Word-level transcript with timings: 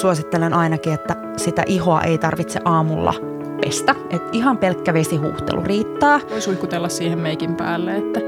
suosittelen 0.00 0.54
ainakin, 0.54 0.92
että 0.92 1.16
sitä 1.36 1.62
ihoa 1.66 2.02
ei 2.02 2.18
tarvitse 2.18 2.60
aamulla 2.64 3.14
pestä. 3.64 3.94
Et 4.10 4.22
ihan 4.32 4.58
pelkkä 4.58 4.94
vesihuuhtelu 4.94 5.62
riittää. 5.64 6.20
Voi 6.30 6.40
suihkutella 6.40 6.88
siihen 6.88 7.18
meikin 7.18 7.56
päälle, 7.56 7.96
että 7.96 8.20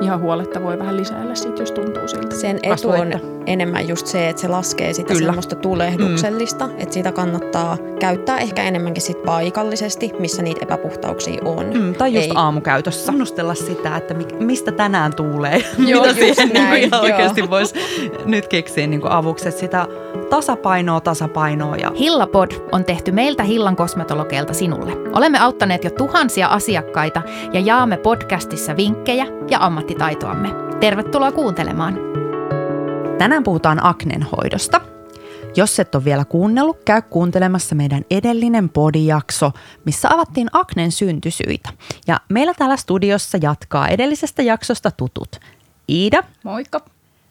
ihan 0.00 0.20
huoletta 0.20 0.62
voi 0.62 0.78
vähän 0.78 0.96
lisäillä 0.96 1.34
sit, 1.34 1.58
jos 1.58 1.72
tuntuu 1.72 2.08
siltä. 2.08 2.36
Sen 2.36 2.58
etu 2.62 2.90
on 2.90 3.12
enemmän 3.46 3.88
just 3.88 4.06
se, 4.06 4.28
että 4.28 4.42
se 4.42 4.48
laskee 4.48 4.92
sitä 4.92 5.12
Kyllä. 5.14 5.26
semmoista 5.26 5.56
tulehduksellista, 5.56 6.66
mm. 6.66 6.72
että 6.78 6.94
sitä 6.94 7.12
kannattaa 7.12 7.78
käyttää 8.00 8.38
ehkä 8.38 8.62
enemmänkin 8.62 9.02
sit 9.02 9.22
paikallisesti, 9.22 10.12
missä 10.18 10.42
niitä 10.42 10.60
epäpuhtauksia 10.62 11.42
on. 11.44 11.66
Mm, 11.74 11.94
tai 11.94 12.14
just 12.14 12.26
Ei. 12.26 12.32
aamukäytössä. 12.34 13.12
Tunnustella 13.12 13.54
sitä, 13.54 13.96
että 13.96 14.14
mistä 14.38 14.72
tänään 14.72 15.14
tuulee. 15.14 15.64
Joo, 15.86 16.02
Mitä 16.02 16.14
siihen 16.14 16.48
näin, 16.48 16.70
niin 16.70 16.84
ihan 16.84 17.00
oikeasti 17.00 17.50
voisi 17.50 17.74
nyt 18.24 18.48
keksiä 18.48 18.86
niin 18.86 19.08
avuksi, 19.08 19.48
että 19.48 19.60
sitä 19.60 19.86
tasapainoa, 20.30 21.00
tasapainoa. 21.00 21.76
Ja... 21.76 21.92
Hillapod 21.98 22.50
on 22.72 22.84
tehty 22.84 23.12
meiltä 23.12 23.42
Hillan 23.42 23.76
kosmetologeilta 23.76 24.54
sinulle. 24.54 24.92
Olemme 25.12 25.38
auttaneet 25.38 25.84
jo 25.84 25.90
tuhansia 25.90 26.46
asiakkaita 26.46 27.22
ja 27.52 27.60
jaamme 27.60 27.96
podcastissa 27.96 28.76
vinkkejä 28.76 29.26
ja 29.50 29.58
ammattitaitoamme. 29.60 30.48
Tervetuloa 30.80 31.32
kuuntelemaan. 31.32 31.98
Tänään 33.18 33.42
puhutaan 33.42 33.86
aknen 33.86 34.22
hoidosta. 34.22 34.80
Jos 35.56 35.80
et 35.80 35.94
ole 35.94 36.04
vielä 36.04 36.24
kuunnellut, 36.24 36.84
käy 36.84 37.02
kuuntelemassa 37.02 37.74
meidän 37.74 38.04
edellinen 38.10 38.68
podijakso, 38.68 39.52
missä 39.84 40.08
avattiin 40.14 40.48
aknen 40.52 40.92
syntysyitä. 40.92 41.68
Ja 42.06 42.20
meillä 42.28 42.54
täällä 42.54 42.76
studiossa 42.76 43.38
jatkaa 43.42 43.88
edellisestä 43.88 44.42
jaksosta 44.42 44.90
tutut 44.90 45.36
Iida. 45.88 46.22
Moikka. 46.44 46.80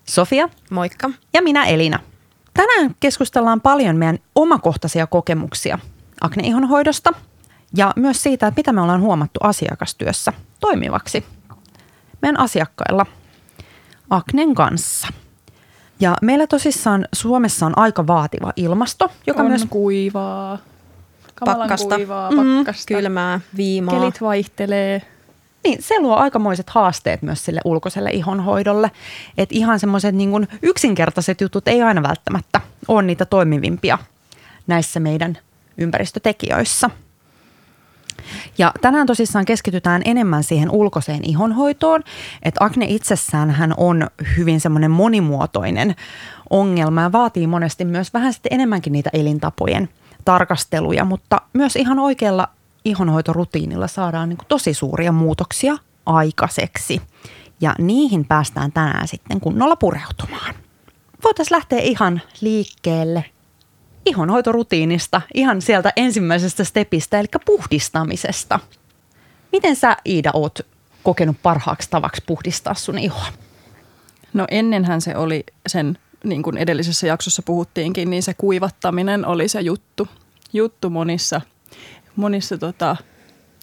Sofia. 0.06 0.50
Moikka. 0.70 1.10
Ja 1.34 1.42
minä 1.42 1.66
Elina. 1.66 2.00
Tänään 2.54 2.96
keskustellaan 3.00 3.62
paljon 3.62 3.96
meidän 3.96 4.20
omakohtaisia 4.36 5.08
kokemuksia 5.08 5.80
akneihonhoidosta 6.22 7.14
ja 7.78 7.94
myös 7.96 8.24
siitä, 8.24 8.48
että 8.48 8.60
mitä 8.60 8.74
me 8.74 8.82
ollaan 8.82 9.02
huomattu 9.02 9.40
asiakastyössä 9.44 10.34
toimivaksi 10.60 11.26
meidän 12.26 12.40
asiakkailla 12.40 13.06
aknen 14.10 14.56
kanssa. 14.56 15.08
Ja 16.00 16.16
meillä 16.22 16.48
tosissaan 16.48 17.08
Suomessa 17.14 17.66
on 17.66 17.78
aika 17.78 18.08
vaativa 18.08 18.54
ilmasto, 18.56 19.12
joka 19.28 19.42
on 19.42 19.48
myös... 19.48 19.66
kuivaa, 19.70 20.58
pakkasta, 21.46 21.96
kuivaa, 21.96 22.32
mm-hmm. 22.32 22.58
pakkasta, 22.58 22.94
mm, 22.94 22.98
kylmää, 22.98 23.40
viimaa. 23.58 24.00
Kelit 24.00 24.22
vaihtelee. 24.22 25.02
Niin, 25.64 25.84
se 25.84 26.00
luo 26.00 26.16
aikamoiset 26.16 26.70
haasteet 26.70 27.22
myös 27.22 27.46
sille 27.46 27.62
ulkoiselle 27.66 28.10
ihonhoidolle. 28.10 28.92
Että 29.38 29.56
ihan 29.56 29.80
semmoiset 29.80 30.16
niin 30.16 30.48
yksinkertaiset 30.62 31.42
jutut 31.42 31.68
ei 31.68 31.82
aina 31.82 32.04
välttämättä 32.04 32.62
ole 32.88 33.02
niitä 33.02 33.26
toimivimpia 33.26 33.98
näissä 34.68 35.00
meidän 35.00 35.38
ympäristötekijöissä. 35.78 36.90
Ja 38.58 38.72
tänään 38.82 39.08
tosissaan 39.08 39.46
keskitytään 39.46 40.02
enemmän 40.06 40.44
siihen 40.44 40.72
ulkoiseen 40.72 41.20
ihonhoitoon, 41.24 42.04
että 42.44 42.66
akne 42.66 42.86
itsessään 42.90 43.52
hän 43.52 43.74
on 43.78 44.08
hyvin 44.38 44.60
semmoinen 44.60 44.92
monimuotoinen 44.92 45.96
ongelma 46.50 47.02
ja 47.02 47.12
vaatii 47.12 47.48
monesti 47.48 47.86
myös 47.86 48.14
vähän 48.14 48.34
sitten 48.34 48.54
enemmänkin 48.54 48.94
niitä 48.94 49.10
elintapojen 49.14 49.90
tarkasteluja, 50.26 51.06
mutta 51.06 51.42
myös 51.54 51.76
ihan 51.76 52.00
oikealla 52.00 52.48
ihonhoitorutiinilla 52.86 53.88
saadaan 53.88 54.30
niin 54.30 54.38
tosi 54.48 54.74
suuria 54.74 55.12
muutoksia 55.12 55.78
aikaiseksi. 56.06 57.02
Ja 57.62 57.76
niihin 57.78 58.26
päästään 58.26 58.72
tänään 58.72 59.08
sitten 59.08 59.40
kunnolla 59.40 59.76
pureutumaan. 59.76 60.56
Voitaisiin 61.24 61.56
lähteä 61.56 61.80
ihan 61.80 62.22
liikkeelle 62.42 63.26
ihonhoitorutiinista, 64.06 65.22
ihan 65.34 65.62
sieltä 65.62 65.94
ensimmäisestä 65.96 66.64
stepistä, 66.64 67.20
eli 67.20 67.28
puhdistamisesta. 67.46 68.60
Miten 69.52 69.76
sä 69.76 69.98
Iida 70.06 70.32
oot 70.34 70.60
kokenut 71.04 71.38
parhaaksi 71.44 71.90
tavaksi 71.90 72.24
puhdistaa 72.26 72.74
sun 72.74 72.98
ihoa? 72.98 73.28
No 74.34 74.46
ennenhän 74.52 75.02
se 75.02 75.16
oli 75.16 75.44
sen, 75.68 75.98
niin 76.24 76.44
kuin 76.44 76.58
edellisessä 76.58 77.08
jaksossa 77.08 77.42
puhuttiinkin, 77.42 78.10
niin 78.10 78.24
se 78.24 78.34
kuivattaminen 78.34 79.26
oli 79.26 79.48
se 79.48 79.62
juttu, 79.62 80.08
juttu 80.54 80.90
monissa– 80.90 81.42
monissa 82.16 82.58
tota, 82.58 82.96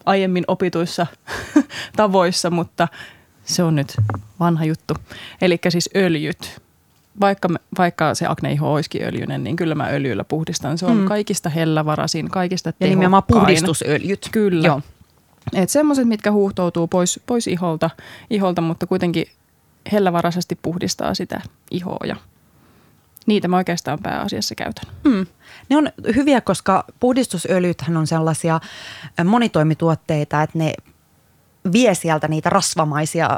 aiemmin 0.07 0.45
opituissa 0.49 1.07
tavoissa, 1.97 2.51
mutta 2.51 2.89
se 3.45 3.63
on 3.63 3.75
nyt 3.75 3.95
vanha 4.41 4.65
juttu. 4.65 4.95
Eli 5.41 5.59
siis 5.69 5.91
öljyt. 5.97 6.62
Vaikka, 7.21 7.49
vaikka 7.79 8.15
se 8.15 8.27
akneiho 8.29 8.73
olisikin 8.73 9.05
öljyinen, 9.05 9.45
niin 9.45 9.57
kyllä 9.57 9.75
mä 9.75 9.89
öljyllä 9.89 10.25
puhdistan. 10.25 10.79
Se 10.79 10.87
on 10.87 10.97
mm. 10.97 11.05
kaikista 11.05 11.49
hellävarasin, 11.49 12.31
kaikista 12.31 12.73
tehokkain. 12.73 12.91
Ja 12.91 12.97
nimenomaan 12.97 13.23
puhdistusöljyt. 13.23 14.29
Kyllä. 14.33 14.67
Joo. 14.67 14.81
Et 15.53 15.71
semmoiset, 15.71 16.09
mitkä 16.09 16.33
huuhtoutuu 16.33 16.87
pois, 16.87 17.21
pois 17.27 17.47
iholta, 17.47 17.91
iholta, 18.31 18.63
mutta 18.63 18.87
kuitenkin 18.87 19.27
hellävaraisesti 19.93 20.59
puhdistaa 20.63 21.15
sitä 21.15 21.41
ihoa 21.71 22.07
ja 22.07 22.17
niitä 23.27 23.49
mä 23.49 23.57
oikeastaan 23.57 23.99
pääasiassa 24.03 24.55
käytän. 24.55 24.85
Mm. 25.05 25.27
Ne 25.69 25.77
on 25.77 25.89
hyviä, 26.15 26.41
koska 26.41 26.85
puhdistusöljythän 27.01 27.97
on 27.97 28.07
sellaisia 28.07 28.61
monitoimituotteita, 29.25 30.43
että 30.43 30.59
ne 30.59 30.75
vie 31.73 31.95
sieltä 31.95 32.29
niitä 32.29 32.51
rasvamaisia 32.51 33.29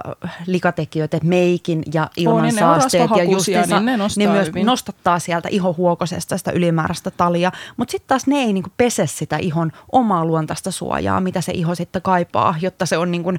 likatekijöitä, 0.47 1.19
meikin 1.25 1.83
ja 1.95 2.11
ilmansaasteet 2.17 3.11
ja 3.17 3.25
justiinsa, 3.25 3.81
niin 3.81 3.99
ne, 3.99 4.07
ne 4.17 4.27
myös 4.27 4.49
hyvin. 4.49 4.67
nostattaa 4.67 5.19
sieltä 5.19 5.49
ihohuokosesta 5.49 6.39
sitä 6.39 6.51
ylimääräistä 6.51 7.11
talia. 7.11 7.53
Mutta 7.77 7.93
sitten 7.93 8.09
taas 8.09 8.27
ne 8.27 8.37
ei 8.37 8.53
niinku 8.53 8.71
pese 8.77 9.07
sitä 9.07 9.37
ihon 9.37 9.73
omaa 9.93 10.25
luontaista 10.25 10.71
suojaa, 10.71 11.21
mitä 11.21 11.41
se 11.41 11.53
iho 11.53 11.75
sitten 11.75 12.03
kaipaa, 12.03 12.55
jotta 12.61 12.87
se 12.87 12.99
on 12.99 13.11
niinku 13.11 13.33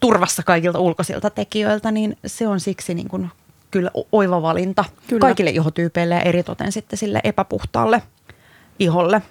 turvassa 0.00 0.42
kaikilta 0.42 0.78
ulkoisilta 0.78 1.30
tekijöiltä, 1.30 1.90
niin 1.90 2.16
se 2.26 2.48
on 2.48 2.60
siksi 2.60 2.94
niinku 2.94 3.26
kyllä 3.70 3.90
oiva 4.12 4.42
valinta 4.42 4.84
kyllä. 5.06 5.20
kaikille 5.20 5.50
ihotyypeille 5.50 6.14
ja 6.14 6.20
eritoten 6.20 6.72
sitten 6.72 6.98
sille 6.98 7.20
epäpuhtaalle 7.24 8.02
iholle. 8.78 9.22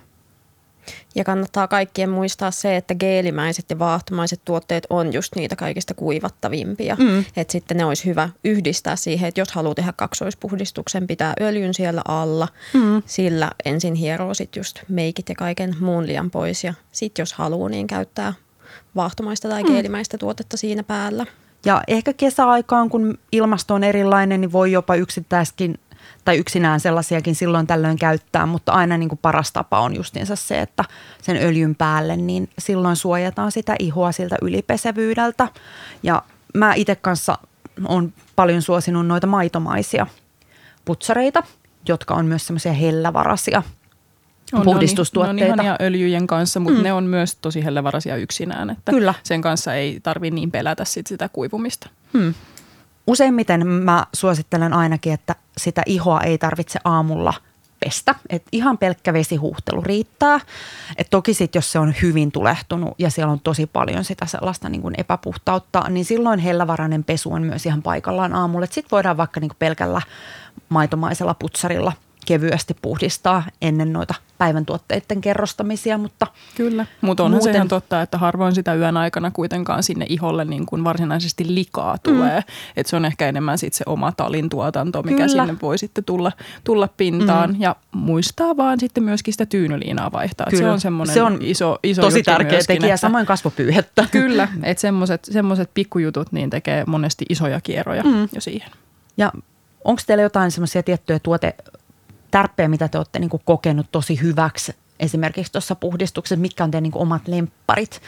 Ja 1.15 1.23
kannattaa 1.23 1.67
kaikkien 1.67 2.09
muistaa 2.09 2.51
se, 2.51 2.75
että 2.75 2.95
geelimäiset 2.95 3.65
ja 3.69 3.79
vaahtomaiset 3.79 4.41
tuotteet 4.45 4.87
on 4.89 5.13
just 5.13 5.35
niitä 5.35 5.55
kaikista 5.55 5.93
kuivattavimpia. 5.93 6.95
Mm. 6.99 7.25
Että 7.35 7.51
sitten 7.51 7.77
ne 7.77 7.85
olisi 7.85 8.05
hyvä 8.05 8.29
yhdistää 8.43 8.95
siihen, 8.95 9.27
että 9.27 9.41
jos 9.41 9.51
haluaa 9.51 9.75
tehdä 9.75 9.93
kaksoispuhdistuksen, 9.93 11.07
pitää 11.07 11.33
öljyn 11.41 11.73
siellä 11.73 12.01
alla. 12.07 12.47
Mm. 12.73 13.03
Sillä 13.05 13.51
ensin 13.65 13.95
hieroo 13.95 14.33
sitten 14.33 14.59
just 14.59 14.79
meikit 14.87 15.29
ja 15.29 15.35
kaiken 15.35 15.75
muun 15.79 16.07
liian 16.07 16.31
pois. 16.31 16.63
Ja 16.63 16.73
sitten 16.91 17.21
jos 17.21 17.33
haluaa, 17.33 17.69
niin 17.69 17.87
käyttää 17.87 18.33
vaahtomaista 18.95 19.49
tai 19.49 19.63
mm. 19.63 19.71
geelimäistä 19.71 20.17
tuotetta 20.17 20.57
siinä 20.57 20.83
päällä. 20.83 21.25
Ja 21.65 21.81
ehkä 21.87 22.13
kesäaikaan, 22.13 22.89
kun 22.89 23.17
ilmasto 23.31 23.73
on 23.73 23.83
erilainen, 23.83 24.41
niin 24.41 24.51
voi 24.51 24.71
jopa 24.71 24.95
yksittäiskin 24.95 25.79
tai 26.25 26.37
yksinään 26.37 26.79
sellaisiakin 26.79 27.35
silloin 27.35 27.67
tällöin 27.67 27.97
käyttää, 27.97 28.45
mutta 28.45 28.71
aina 28.71 28.97
niin 28.97 29.09
kuin 29.09 29.19
paras 29.21 29.51
tapa 29.51 29.79
on 29.79 29.95
justiinsa 29.95 30.35
se, 30.35 30.59
että 30.59 30.83
sen 31.21 31.37
öljyn 31.37 31.75
päälle, 31.75 32.17
niin 32.17 32.49
silloin 32.59 32.95
suojataan 32.95 33.51
sitä 33.51 33.75
ihoa 33.79 34.11
siltä 34.11 34.35
ylipesevyydeltä. 34.41 35.47
Ja 36.03 36.23
mä 36.53 36.73
itse 36.73 36.95
kanssa 36.95 37.37
on 37.85 38.13
paljon 38.35 38.61
suosinut 38.61 39.07
noita 39.07 39.27
maitomaisia 39.27 40.07
putsareita, 40.85 41.43
jotka 41.87 42.13
on 42.13 42.25
myös 42.25 42.47
semmoisia 42.47 42.73
hellävarasia– 42.73 43.63
on, 44.53 44.63
puhdistustuotteita. 44.63 45.55
Ne 45.55 45.61
on, 45.61 45.65
ne 45.65 45.71
on 45.71 45.77
öljyjen 45.81 46.27
kanssa, 46.27 46.59
mutta 46.59 46.77
mm. 46.77 46.83
ne 46.83 46.93
on 46.93 47.03
myös 47.03 47.35
tosi 47.35 47.65
hellevarasia 47.65 48.15
yksinään. 48.15 48.69
Että 48.69 48.91
Kyllä. 48.91 49.13
Sen 49.23 49.41
kanssa 49.41 49.73
ei 49.73 49.99
tarvitse 50.03 50.35
niin 50.35 50.51
pelätä 50.51 50.85
sit 50.85 51.07
sitä 51.07 51.29
kuivumista. 51.29 51.89
Mm. 52.13 52.33
Useimmiten 53.11 53.67
mä 53.67 54.05
suosittelen 54.13 54.73
ainakin, 54.73 55.13
että 55.13 55.35
sitä 55.57 55.83
ihoa 55.85 56.21
ei 56.21 56.37
tarvitse 56.37 56.79
aamulla 56.83 57.33
pestä. 57.79 58.15
Et 58.29 58.43
ihan 58.51 58.77
pelkkä 58.77 59.13
vesihuuhtelu 59.13 59.81
riittää. 59.81 60.39
Et 60.97 61.07
toki 61.09 61.33
sitten, 61.33 61.57
jos 61.57 61.71
se 61.71 61.79
on 61.79 61.93
hyvin 62.01 62.31
tulehtunut 62.31 62.93
ja 62.97 63.09
siellä 63.09 63.31
on 63.31 63.39
tosi 63.39 63.65
paljon 63.65 64.03
sitä 64.03 64.25
sellaista 64.25 64.69
niin 64.69 64.81
kuin 64.81 64.95
epäpuhtautta, 64.97 65.83
niin 65.89 66.05
silloin 66.05 66.39
hellävarainen 66.39 67.03
pesu 67.03 67.33
on 67.33 67.41
myös 67.41 67.65
ihan 67.65 67.81
paikallaan 67.81 68.33
aamulla. 68.33 68.65
Sitten 68.65 68.91
voidaan 68.91 69.17
vaikka 69.17 69.39
niin 69.39 69.49
kuin 69.49 69.59
pelkällä 69.59 70.01
maitomaisella 70.69 71.33
putsarilla– 71.33 71.93
kevyesti 72.25 72.75
puhdistaa 72.81 73.43
ennen 73.61 73.93
noita 73.93 74.13
päivän 74.41 74.65
tuotteiden 74.65 75.21
kerrostamisia, 75.21 75.97
mutta 75.97 76.27
Kyllä, 76.55 76.85
mutta 77.01 77.23
onhan 77.23 77.37
muuten... 77.37 77.53
se 77.53 77.57
ihan 77.57 77.67
totta, 77.67 78.01
että 78.01 78.17
harvoin 78.17 78.55
sitä 78.55 78.75
yön 78.75 78.97
aikana 78.97 79.31
kuitenkaan 79.31 79.83
sinne 79.83 80.05
iholle 80.09 80.45
niin 80.45 80.65
kuin 80.65 80.83
varsinaisesti 80.83 81.55
likaa 81.55 81.97
tulee. 81.97 82.39
Mm. 82.39 82.45
Että 82.77 82.89
se 82.89 82.95
on 82.95 83.05
ehkä 83.05 83.29
enemmän 83.29 83.57
sit 83.57 83.73
se 83.73 83.83
oma 83.85 84.11
talin 84.11 84.49
tuotanto, 84.49 85.03
mikä 85.03 85.15
Kyllä. 85.15 85.45
sinne 85.45 85.59
voi 85.61 85.77
sitten 85.77 86.03
tulla, 86.03 86.31
tulla 86.63 86.89
pintaan. 86.97 87.49
Mm. 87.49 87.61
Ja 87.61 87.75
muistaa 87.91 88.57
vaan 88.57 88.79
sitten 88.79 89.03
myöskin 89.03 89.33
sitä 89.33 89.45
tyynyliinaa 89.45 90.11
vaihtaa. 90.11 90.47
Kyllä. 90.49 90.63
Se 90.63 90.69
on 90.69 90.79
semmoinen 90.79 91.13
se 91.13 91.23
on 91.23 91.37
iso, 91.41 91.79
iso 91.83 92.01
tosi 92.01 92.23
tärkeä 92.23 92.51
myöskin, 92.51 92.75
tekijä, 92.75 92.93
että, 92.93 93.01
samoin 93.01 93.25
kasvopyyhettä. 93.25 94.05
Kyllä, 94.11 94.47
että 94.63 94.81
semmoiset 95.31 95.69
pikkujutut 95.73 96.31
niin 96.31 96.49
tekee 96.49 96.83
monesti 96.87 97.25
isoja 97.29 97.61
kierroja 97.61 98.03
mm. 98.03 98.29
jo 98.35 98.41
siihen. 98.41 98.71
Ja 99.17 99.31
onko 99.83 100.01
teillä 100.07 100.21
jotain 100.21 100.51
semmoisia 100.51 100.83
tiettyjä 100.83 101.19
tuote 101.19 101.55
tärppejä, 102.31 102.67
mitä 102.67 102.87
te 102.87 102.97
olette 102.97 103.19
niin 103.19 103.29
kuin 103.29 103.41
kokenut 103.45 103.87
tosi 103.91 104.21
hyväksi 104.21 104.75
esimerkiksi 104.99 105.51
tuossa 105.51 105.75
puhdistuksessa? 105.75 106.41
Mitkä 106.41 106.63
on 106.63 106.71
teidän 106.71 106.83
niin 106.83 106.91
kuin 106.91 107.01
omat 107.01 107.27
lempparit? 107.27 108.01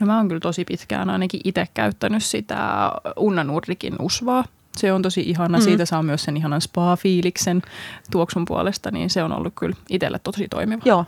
No 0.00 0.06
mä 0.06 0.16
oon 0.16 0.28
kyllä 0.28 0.40
tosi 0.40 0.64
pitkään 0.64 1.10
ainakin 1.10 1.40
itse 1.44 1.66
käyttänyt 1.74 2.24
sitä 2.24 2.90
Unnanurrikin 3.16 3.94
usvaa. 4.00 4.44
Se 4.76 4.92
on 4.92 5.02
tosi 5.02 5.20
ihana. 5.20 5.58
Mm. 5.58 5.64
Siitä 5.64 5.84
saa 5.84 6.02
myös 6.02 6.22
sen 6.22 6.36
ihanan 6.36 6.60
spa-fiiliksen 6.60 7.62
tuoksun 8.10 8.44
puolesta, 8.44 8.90
niin 8.90 9.10
se 9.10 9.22
on 9.22 9.32
ollut 9.32 9.52
kyllä 9.56 9.76
itselle 9.90 10.18
tosi 10.18 10.48
toimiva. 10.48 10.82
Joo, 10.84 11.04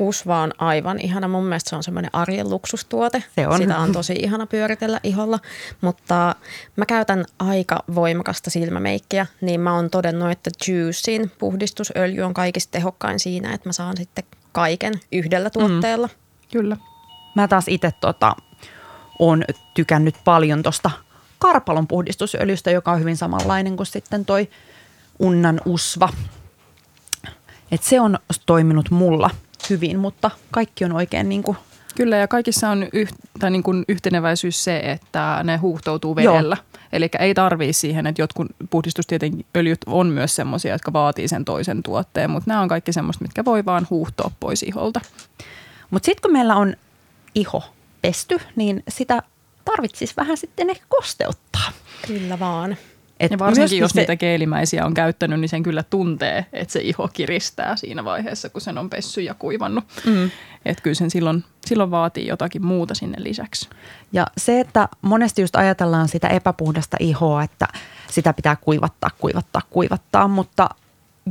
Usva 0.00 0.40
on 0.40 0.52
aivan 0.58 1.00
ihana. 1.00 1.28
Mun 1.28 1.44
mielestä 1.44 1.70
se 1.70 1.76
on 1.76 1.82
semmoinen 1.82 2.10
arjen 2.12 2.50
luksustuote. 2.50 3.24
Se 3.34 3.48
on. 3.48 3.58
Sitä 3.58 3.78
on 3.78 3.92
tosi 3.92 4.12
ihana 4.12 4.46
pyöritellä 4.46 5.00
iholla. 5.02 5.38
Mutta 5.80 6.34
mä 6.76 6.86
käytän 6.86 7.24
aika 7.38 7.84
voimakasta 7.94 8.50
silmämeikkiä, 8.50 9.26
niin 9.40 9.60
mä 9.60 9.74
oon 9.74 9.90
todennut, 9.90 10.30
että 10.30 10.50
Juicin 10.68 11.30
puhdistusöljy 11.38 12.22
on 12.22 12.34
kaikista 12.34 12.70
tehokkain 12.70 13.20
siinä, 13.20 13.52
että 13.52 13.68
mä 13.68 13.72
saan 13.72 13.96
sitten 13.96 14.24
kaiken 14.52 14.94
yhdellä 15.12 15.50
tuotteella. 15.50 16.06
Mm. 16.06 16.14
Kyllä. 16.52 16.76
Mä 17.34 17.48
taas 17.48 17.68
itse 17.68 17.92
tota, 18.00 18.36
on 19.18 19.44
tykännyt 19.74 20.14
paljon 20.24 20.62
tuosta 20.62 20.90
karpalon 21.38 21.86
puhdistusöljystä, 21.86 22.70
joka 22.70 22.92
on 22.92 23.00
hyvin 23.00 23.16
samanlainen 23.16 23.76
kuin 23.76 23.86
sitten 23.86 24.24
toi 24.24 24.48
unnan 25.18 25.60
usva. 25.64 26.08
Et 27.70 27.82
se 27.82 28.00
on 28.00 28.18
toiminut 28.46 28.90
mulla 28.90 29.30
hyvin, 29.70 29.98
mutta 29.98 30.30
kaikki 30.50 30.84
on 30.84 30.92
oikein 30.92 31.28
niin 31.28 31.42
kuin 31.42 31.56
Kyllä 31.94 32.16
ja 32.16 32.28
kaikissa 32.28 32.70
on 32.70 32.86
yh, 32.92 33.12
tai 33.38 33.50
niin 33.50 33.62
kuin 33.62 33.84
yhteneväisyys 33.88 34.64
se, 34.64 34.78
että 34.78 35.40
ne 35.44 35.56
huuhtoutuu 35.56 36.16
vedellä. 36.16 36.56
Eli 36.92 37.08
ei 37.18 37.34
tarvii 37.34 37.72
siihen, 37.72 38.06
että 38.06 38.22
jotkut 38.22 38.46
puhdistustieteen 38.70 39.44
öljyt 39.56 39.78
on 39.86 40.06
myös 40.06 40.36
semmoisia, 40.36 40.72
jotka 40.72 40.92
vaatii 40.92 41.28
sen 41.28 41.44
toisen 41.44 41.82
tuotteen, 41.82 42.30
mutta 42.30 42.50
nämä 42.50 42.60
on 42.60 42.68
kaikki 42.68 42.92
semmoista, 42.92 43.24
mitkä 43.24 43.44
voi 43.44 43.64
vaan 43.64 43.86
huuhtoa 43.90 44.30
pois 44.40 44.62
iholta. 44.62 45.00
Mutta 45.90 46.06
sitten 46.06 46.22
kun 46.22 46.32
meillä 46.32 46.56
on 46.56 46.74
iho 47.34 47.62
pesty, 48.02 48.38
niin 48.56 48.82
sitä 48.88 49.22
tarvitsisi 49.64 50.14
vähän 50.16 50.36
sitten 50.36 50.70
ehkä 50.70 50.84
kosteuttaa. 50.88 51.72
Kyllä 52.06 52.38
vaan. 52.38 52.76
Et 53.20 53.30
ja 53.30 53.38
varsinkin 53.38 53.78
jos 53.78 53.90
se, 53.90 54.00
niitä 54.00 54.16
keelimäisiä 54.16 54.86
on 54.86 54.94
käyttänyt, 54.94 55.40
niin 55.40 55.48
sen 55.48 55.62
kyllä 55.62 55.82
tuntee, 55.82 56.46
että 56.52 56.72
se 56.72 56.80
iho 56.80 57.08
kiristää 57.12 57.76
siinä 57.76 58.04
vaiheessa, 58.04 58.48
kun 58.48 58.60
sen 58.60 58.78
on 58.78 58.90
pessy 58.90 59.20
ja 59.20 59.34
kuivannut. 59.34 59.84
Mm. 60.06 60.30
Että 60.64 60.82
kyllä 60.82 60.94
sen 60.94 61.10
silloin, 61.10 61.44
silloin 61.66 61.90
vaatii 61.90 62.26
jotakin 62.26 62.66
muuta 62.66 62.94
sinne 62.94 63.16
lisäksi. 63.22 63.68
Ja 64.12 64.26
se, 64.36 64.60
että 64.60 64.88
monesti 65.02 65.42
just 65.42 65.56
ajatellaan 65.56 66.08
sitä 66.08 66.28
epäpuhdasta 66.28 66.96
ihoa, 67.00 67.42
että 67.42 67.68
sitä 68.10 68.32
pitää 68.32 68.56
kuivattaa, 68.56 69.10
kuivattaa, 69.18 69.62
kuivattaa, 69.70 70.28
mutta 70.28 70.68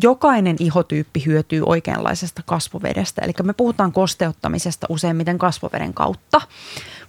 jokainen 0.02 0.56
ihotyyppi 0.60 1.24
hyötyy 1.26 1.64
oikeanlaisesta 1.66 2.42
kasvovedestä. 2.46 3.22
Eli 3.22 3.34
me 3.44 3.54
puhutaan 3.54 3.92
kosteuttamisesta 3.92 4.88
useimmiten 4.90 5.38
kasvoveden 5.38 5.94
kautta, 5.94 6.42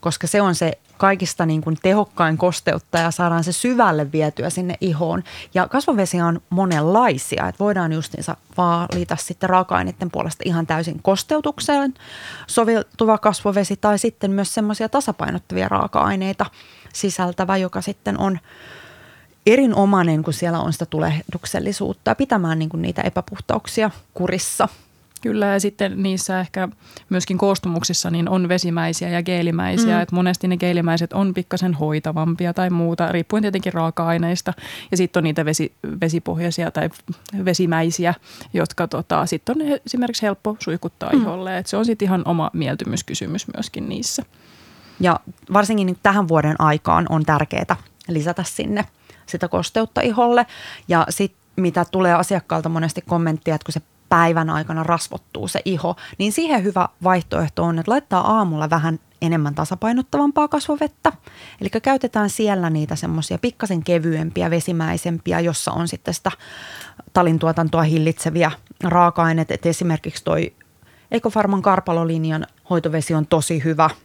koska 0.01 0.27
se 0.27 0.43
on 0.43 0.55
se 0.55 0.73
kaikista 0.97 1.47
niin 1.47 1.61
kuin 1.61 1.77
tehokkain 1.83 2.39
kosteuttaja 2.39 3.05
ja 3.05 3.11
saadaan 3.11 3.45
se 3.45 3.53
syvälle 3.53 4.13
vietyä 4.13 4.51
sinne 4.51 4.75
ihoon. 4.81 5.23
Ja 5.55 5.69
kasvovesiä 5.69 6.27
on 6.27 6.41
monenlaisia, 6.51 7.49
että 7.49 7.65
voidaan 7.65 7.93
justiinsa 7.93 8.37
valita 8.57 9.17
sitten 9.17 9.51
raaka-aineiden 9.51 10.11
puolesta 10.11 10.43
ihan 10.47 10.67
täysin 10.67 11.03
kosteutukseen 11.03 11.95
soveltuva 12.47 13.19
kasvovesi 13.19 13.77
tai 13.77 13.99
sitten 13.99 14.31
myös 14.31 14.55
semmoisia 14.55 14.89
tasapainottavia 14.89 15.69
raaka-aineita 15.69 16.47
sisältävä, 16.93 17.57
joka 17.57 17.81
sitten 17.81 18.19
on 18.19 18.39
erinomainen, 19.47 20.23
kun 20.23 20.35
siellä 20.35 20.61
on 20.61 20.73
sitä 20.73 20.87
tulehduksellisuutta 20.87 22.15
pitämään 22.15 22.59
niin 22.59 22.69
kuin 22.69 22.83
niitä 22.83 23.03
epäpuhtauksia 23.03 23.91
kurissa. 24.15 24.69
Kyllä 25.23 25.47
ja 25.47 25.61
sitten 25.61 26.03
niissä 26.03 26.41
ehkä 26.41 26.69
myöskin 27.09 27.39
koostumuksissa 27.39 28.11
niin 28.11 28.29
on 28.29 28.49
vesimäisiä 28.49 29.09
ja 29.09 29.23
geelimäisiä. 29.23 29.97
Mm. 29.97 30.03
Että 30.03 30.15
monesti 30.15 30.49
ne 30.49 30.57
geelimäiset 30.57 31.13
on 31.13 31.35
pikkasen 31.35 31.75
hoitavampia 31.75 32.55
tai 32.55 32.71
muuta, 32.71 33.13
riippuen 33.13 33.43
tietenkin 33.43 33.73
raaka-aineista. 33.73 34.53
Ja 34.91 34.97
sitten 34.97 35.21
on 35.21 35.25
niitä 35.25 35.45
vesi, 35.45 35.73
vesipohjaisia 36.01 36.71
tai 36.71 36.91
vesimäisiä, 37.45 38.15
jotka 38.53 38.89
tota, 38.89 39.27
sitten 39.27 39.63
on 39.63 39.79
esimerkiksi 39.87 40.23
helppo 40.23 40.57
suihkuttaa 40.59 41.11
mm. 41.13 41.21
iholle. 41.21 41.59
Et 41.59 41.67
se 41.67 41.77
on 41.77 41.85
sitten 41.85 42.07
ihan 42.07 42.23
oma 42.25 42.51
mieltymyskysymys 42.53 43.47
myöskin 43.55 43.89
niissä. 43.89 44.23
Ja 45.01 45.21
varsinkin 45.53 45.99
tähän 46.03 46.29
vuoden 46.29 46.57
aikaan 46.59 47.07
on 47.09 47.25
tärkeää 47.25 47.77
lisätä 48.13 48.45
sinne 48.47 48.85
sitä 49.27 49.49
kosteutta 49.49 50.01
iholle. 50.01 50.47
Ja 50.89 51.07
sitten 51.09 51.41
mitä 51.57 51.85
tulee 51.85 52.15
asiakkaalta 52.15 52.69
monesti 52.69 53.03
kommenttia, 53.09 53.55
että 53.55 53.65
kun 53.65 53.73
se 53.73 53.83
päivän 54.09 54.51
aikana 54.51 54.83
rasvottuu 54.83 55.49
se 55.49 55.63
iho, 55.65 55.97
niin 56.19 56.33
siihen 56.33 56.65
hyvä 56.65 56.89
vaihtoehto 57.03 57.65
on, 57.65 57.79
että 57.79 57.93
laittaa 57.93 58.37
aamulla 58.37 58.71
vähän 58.71 58.99
enemmän 59.23 59.55
tasapainottavampaa 59.55 60.49
kasvovettä. 60.49 61.13
Eli 61.61 61.69
käytetään 61.83 62.31
siellä 62.31 62.71
niitä 62.71 62.97
semmoisia 62.97 63.39
pikkasen 63.39 63.85
kevyempiä, 63.85 64.51
vesimäisempiä, 64.51 65.41
jossa 65.41 65.73
on 65.73 65.89
sitten 65.89 66.15
sitä 66.15 66.31
talintuotantoa 67.13 67.83
hillitseviä 67.83 68.51
raaka-aineet. 68.85 69.51
Et 69.51 69.67
esimerkiksi 69.67 70.25
toi 70.25 70.53
Ekofarman 71.11 71.63
karpalolinjan 71.63 72.47
hoitovesi 72.71 73.15
on 73.15 73.27
tosi 73.27 73.65
hyvä– 73.65 73.91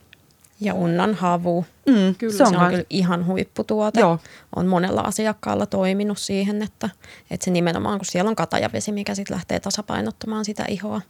ja 0.62 0.74
unnan 0.74 1.13
havu. 1.13 1.66
Mm, 1.85 2.15
kyllä. 2.17 2.37
Se 2.37 2.43
on, 2.43 2.49
se 2.49 2.57
on 2.57 2.69
kyllä 2.69 2.83
ihan 2.89 3.25
huipputuote. 3.25 3.99
Joo. 3.99 4.19
On 4.55 4.67
monella 4.67 5.01
asiakkaalla 5.01 5.65
toiminut 5.65 6.17
siihen, 6.17 6.61
että, 6.61 6.89
että 7.31 7.45
se 7.45 7.51
nimenomaan, 7.51 7.99
kun 7.99 8.05
siellä 8.05 8.29
on 8.29 8.35
katajavesi, 8.35 8.91
mikä 8.91 9.15
sitten 9.15 9.35
lähtee 9.35 9.59
tasapainottamaan 9.59 10.45
sitä 10.45 10.65
ihoa, 10.67 11.01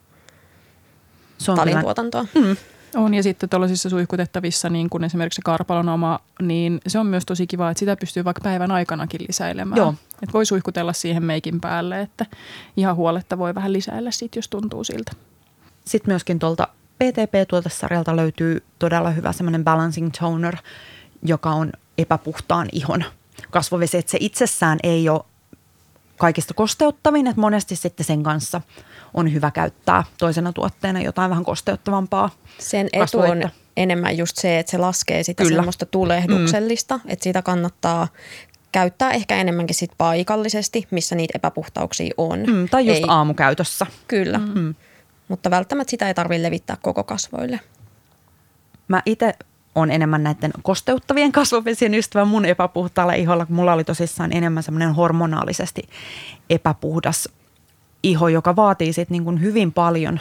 se 1.37 1.51
on 1.51 1.57
talintuotantoa. 1.57 2.25
Mm. 2.35 2.57
On 2.95 3.13
ja 3.13 3.23
sitten 3.23 3.49
tuollaisissa 3.49 3.89
suihkutettavissa, 3.89 4.69
niin 4.69 4.89
kuin 4.89 5.03
esimerkiksi 5.03 5.41
karpalon 5.45 5.89
oma, 5.89 6.19
niin 6.41 6.79
se 6.87 6.99
on 6.99 7.07
myös 7.07 7.25
tosi 7.25 7.47
kiva, 7.47 7.69
että 7.69 7.79
sitä 7.79 7.95
pystyy 7.95 8.23
vaikka 8.23 8.41
päivän 8.41 8.71
aikanakin 8.71 9.21
lisäilemään. 9.27 9.77
Joo. 9.77 9.93
Et 10.23 10.33
voi 10.33 10.45
suihkutella 10.45 10.93
siihen 10.93 11.23
meikin 11.23 11.61
päälle, 11.61 12.01
että 12.01 12.25
ihan 12.77 12.95
huoletta 12.95 13.37
voi 13.37 13.55
vähän 13.55 13.73
lisäillä 13.73 14.11
sit, 14.11 14.35
jos 14.35 14.49
tuntuu 14.49 14.83
siltä. 14.83 15.11
Sitten 15.85 16.11
myöskin 16.11 16.39
tuolta 16.39 16.67
PTP-tuotesarjalta 16.99 18.15
löytyy 18.15 18.63
todella 18.79 19.09
hyvä 19.09 19.31
semmoinen 19.31 19.63
balancing 19.63 20.11
toner, 20.19 20.55
joka 21.23 21.49
on 21.49 21.71
epäpuhtaan 21.97 22.67
ihon 22.71 23.03
kasvovesi. 23.51 23.97
Että 23.97 24.11
se 24.11 24.17
itsessään 24.21 24.79
ei 24.83 25.09
ole 25.09 25.21
kaikista 26.17 26.53
kosteuttavin, 26.53 27.27
että 27.27 27.41
monesti 27.41 27.75
sitten 27.75 28.05
sen 28.05 28.23
kanssa 28.23 28.61
on 29.13 29.33
hyvä 29.33 29.51
käyttää 29.51 30.03
toisena 30.17 30.53
tuotteena 30.53 31.01
jotain 31.01 31.29
vähän 31.29 31.45
kosteuttavampaa 31.45 32.29
Sen 32.59 32.89
etu 32.93 33.19
on 33.19 33.49
enemmän 33.77 34.17
just 34.17 34.37
se, 34.37 34.59
että 34.59 34.71
se 34.71 34.77
laskee 34.77 35.23
sitä 35.23 35.43
Kyllä. 35.43 35.55
semmoista 35.55 35.85
tulehduksellista, 35.85 36.97
mm. 36.97 37.03
että 37.07 37.23
sitä 37.23 37.41
kannattaa 37.41 38.07
käyttää 38.71 39.11
ehkä 39.11 39.35
enemmänkin 39.35 39.75
sit 39.75 39.91
paikallisesti, 39.97 40.87
missä 40.91 41.15
niitä 41.15 41.31
epäpuhtauksia 41.35 42.13
on. 42.17 42.39
Mm, 42.39 42.69
tai 42.69 42.87
just 42.87 42.97
ei, 42.97 43.05
aamukäytössä. 43.07 43.85
Kyllä. 44.07 44.37
Mm 44.37 44.75
mutta 45.27 45.49
välttämättä 45.49 45.91
sitä 45.91 46.07
ei 46.07 46.13
tarvitse 46.13 46.43
levittää 46.43 46.77
koko 46.81 47.03
kasvoille. 47.03 47.59
Mä 48.87 49.01
itse 49.05 49.33
on 49.75 49.91
enemmän 49.91 50.23
näiden 50.23 50.51
kosteuttavien 50.63 51.31
kasvovesien 51.31 51.93
ystävä 51.93 52.25
mun 52.25 52.45
epäpuhtaalla 52.45 53.13
iholla, 53.13 53.45
kun 53.45 53.55
mulla 53.55 53.73
oli 53.73 53.83
tosissaan 53.83 54.33
enemmän 54.33 54.63
semmoinen 54.63 54.95
hormonaalisesti 54.95 55.89
epäpuhdas 56.49 57.29
iho, 58.03 58.27
joka 58.27 58.55
vaatii 58.55 58.93
sit 58.93 59.09
niin 59.09 59.23
kuin 59.23 59.41
hyvin 59.41 59.71
paljon 59.71 60.19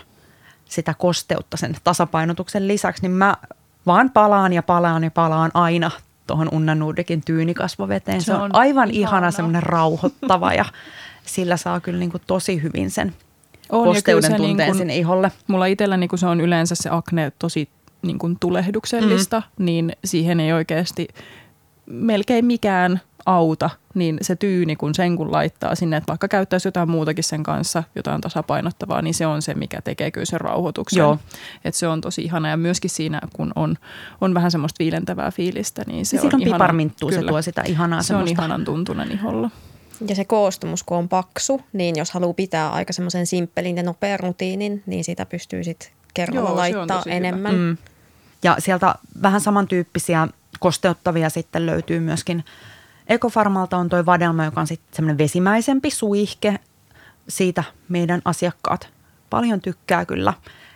sitä 0.65 0.95
kosteutta 0.95 1.57
sen 1.57 1.77
tasapainotuksen 1.85 2.69
lisäksi, 2.69 3.03
niin 3.03 3.13
mä 3.13 3.37
vaan 3.87 4.11
palaan 4.11 4.53
ja 4.53 4.63
palaan 4.63 5.05
ja 5.05 5.11
palaan 5.11 5.51
aina 5.55 5.91
tuohon 6.27 6.49
Unna 6.53 6.75
Nordikin 6.75 7.23
tyynikasvoveteen. 7.25 8.21
Se, 8.21 8.25
se 8.25 8.35
on, 8.35 8.43
on 8.43 8.55
aivan 8.55 8.91
ihana, 8.91 9.09
ihana 9.09 9.31
semmoinen 9.31 9.63
rauhoittava 9.63 10.53
ja 10.53 10.65
sillä 11.25 11.57
saa 11.57 11.81
kyllä 11.81 11.99
niin 11.99 12.11
kuin 12.11 12.23
tosi 12.27 12.63
hyvin 12.63 12.91
sen 12.91 13.15
on, 13.73 13.85
kosteuden 13.85 14.37
tunteen 14.37 14.57
niin 14.57 14.67
kun, 14.67 14.77
sinne 14.77 14.97
iholle. 14.97 15.33
Mulla 15.47 15.67
itsellä 15.67 15.97
niin 15.97 16.11
se 16.15 16.27
on 16.27 16.41
yleensä 16.41 16.75
se 16.75 16.89
akne 16.93 17.33
tosi 17.39 17.69
niin 18.03 18.19
kun 18.19 18.37
tulehduksellista, 18.41 19.43
mm. 19.59 19.65
niin 19.65 19.93
siihen 20.05 20.41
ei 20.41 20.53
oikeasti 20.53 21.09
melkein 21.87 22.45
mikään 22.45 23.01
auta, 23.27 23.71
niin 23.95 24.19
se 24.23 24.37
tyyni, 24.37 24.77
kun 24.77 24.95
sen 24.95 25.17
kun 25.17 25.33
laittaa 25.33 25.75
sinne, 25.75 25.97
että 25.97 26.09
vaikka 26.09 26.29
käyttäisi 26.29 26.69
jotain 26.69 26.91
muutakin 26.91 27.25
sen 27.25 27.43
kanssa, 27.43 27.83
jotain 27.95 28.21
tasapainottavaa, 28.21 29.03
niin 29.03 29.15
se 29.15 29.27
on 29.27 29.43
se, 29.43 29.55
mikä 29.55 29.81
tekee 29.81 30.11
kyllä 30.11 30.25
sen 30.25 30.41
rauhoituksen. 30.41 30.99
Joo. 30.99 31.19
Et 31.65 31.75
se 31.75 31.89
on 31.89 32.01
tosi 32.01 32.23
ihana 32.23 32.49
ja 32.49 32.57
myöskin 32.57 32.91
siinä, 32.91 33.21
kun 33.33 33.53
on, 33.57 33.77
on 34.21 34.35
vähän 34.35 34.51
semmoista 34.51 34.79
viilentävää 34.79 35.31
fiilistä, 35.31 35.83
niin 35.87 36.07
se 36.07 36.17
ja 36.17 36.23
on, 36.23 36.31
on 36.35 36.43
piparminttua, 36.43 37.13
se 37.13 37.23
tuo 37.23 37.43
sitä 37.43 37.63
ihanaa 37.67 38.03
Se 38.03 38.17
on 38.17 38.29
ihanan 38.29 38.65
tuntunen 38.65 39.13
iholla. 39.13 39.51
Ja 40.09 40.15
se 40.15 40.25
koostumus, 40.25 40.83
kun 40.83 40.97
on 40.97 41.09
paksu, 41.09 41.61
niin 41.73 41.97
jos 41.97 42.11
haluaa 42.11 42.35
pitää 42.35 42.71
aika 42.71 42.93
semmoisen 42.93 43.27
simppelin 43.27 43.77
ja 43.77 43.83
nopean 43.83 44.21
rutiinin, 44.21 44.83
niin 44.87 45.05
sitä 45.05 45.27
pystyy 45.27 45.65
sitten 45.65 45.89
kerralla 46.15 46.49
Joo, 46.49 46.57
laittaa 46.57 47.03
enemmän. 47.07 47.55
Mm. 47.55 47.77
Ja 48.43 48.57
sieltä 48.59 48.95
vähän 49.23 49.41
samantyyppisiä 49.41 50.29
kosteuttavia 50.61 51.31
sitten 51.31 51.67
löytyy 51.67 52.01
myöskin 52.01 52.45
Ekofarmalta 53.09 53.77
on 53.77 53.89
toi 53.89 54.07
vadelma, 54.07 54.45
joka 54.45 54.61
on 54.61 54.67
sitten 54.67 54.97
semmoinen 54.97 55.19
vesimäisempi 55.19 55.91
suihke 55.91 56.59
siitä 57.29 57.65
meidän 57.89 58.23
asiakkaat 58.25 58.89
paljon 59.31 59.61
tykkää 59.61 60.05
kyllä. 60.05 60.33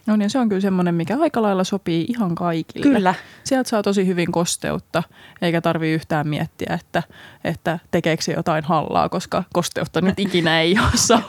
No 0.08 0.16
niin, 0.16 0.30
se 0.30 0.38
on 0.38 0.48
kyllä 0.48 0.60
semmoinen, 0.60 0.94
mikä 0.94 1.16
aika 1.20 1.42
lailla 1.42 1.64
sopii 1.64 2.04
ihan 2.08 2.34
kaikille. 2.34 2.82
Kyllä. 2.94 3.14
Sieltä 3.44 3.68
saa 3.70 3.82
tosi 3.82 4.06
hyvin 4.06 4.32
kosteutta, 4.32 5.02
eikä 5.42 5.60
tarvi 5.60 5.90
yhtään 5.90 6.28
miettiä, 6.28 6.78
että, 6.80 7.02
että 7.44 7.78
tekeekö 7.90 8.22
se 8.22 8.32
jotain 8.32 8.64
hallaa, 8.64 9.08
koska 9.08 9.44
kosteutta 9.52 10.00
nyt 10.00 10.18
ikinä 10.18 10.60
ei 10.60 10.74
saa 10.94 11.22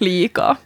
liikaa. 0.00 0.56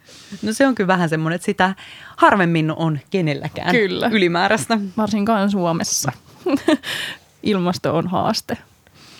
No 0.42 0.52
se 0.52 0.66
on 0.66 0.74
kyllä 0.74 0.88
vähän 0.88 1.08
semmoinen, 1.08 1.34
että 1.34 1.46
sitä 1.46 1.74
harvemmin 2.16 2.72
on 2.76 2.98
kenelläkään 3.10 3.70
Kyllä. 3.70 4.08
ylimääräistä. 4.12 4.78
Varsinkaan 4.96 5.50
Suomessa. 5.50 6.12
Ilmasto 7.42 7.96
on 7.96 8.06
haaste. 8.08 8.58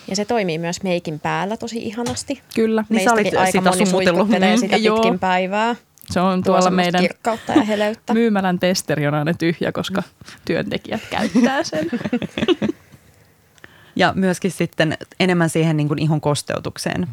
Ja 0.07 0.15
se 0.15 0.25
toimii 0.25 0.57
myös 0.57 0.83
meikin 0.83 1.19
päällä 1.19 1.57
tosi 1.57 1.77
ihanasti. 1.79 2.41
Kyllä. 2.55 2.83
Niin 2.89 3.03
sä 3.03 3.13
olit 3.13 3.23
Meistäkin 3.23 3.39
aika 3.39 3.51
sitä 3.51 3.69
moni 3.69 3.85
summutellut. 3.85 4.19
suihkuttelee 4.19 4.55
Mm, 4.55 4.59
sitä 4.59 4.77
joo. 4.77 4.95
pitkin 4.97 5.19
päivää. 5.19 5.75
Se 6.09 6.19
on 6.19 6.43
Tuo 6.43 6.53
tuolla 6.55 6.71
meidän 6.71 7.01
kirkkautta 7.01 7.53
ja 7.53 7.63
heleyttä. 7.63 8.13
myymälän 8.13 8.59
testeri 8.59 9.07
on 9.07 9.13
aina 9.13 9.33
tyhjä, 9.33 9.71
koska 9.71 10.03
työntekijät 10.45 11.01
käyttää 11.09 11.63
sen. 11.63 11.89
Ja 13.95 14.13
myöskin 14.15 14.51
sitten 14.51 14.97
enemmän 15.19 15.49
siihen 15.49 15.77
niin 15.77 15.87
kuin 15.87 15.99
ihon 15.99 16.21
kosteutukseen 16.21 17.07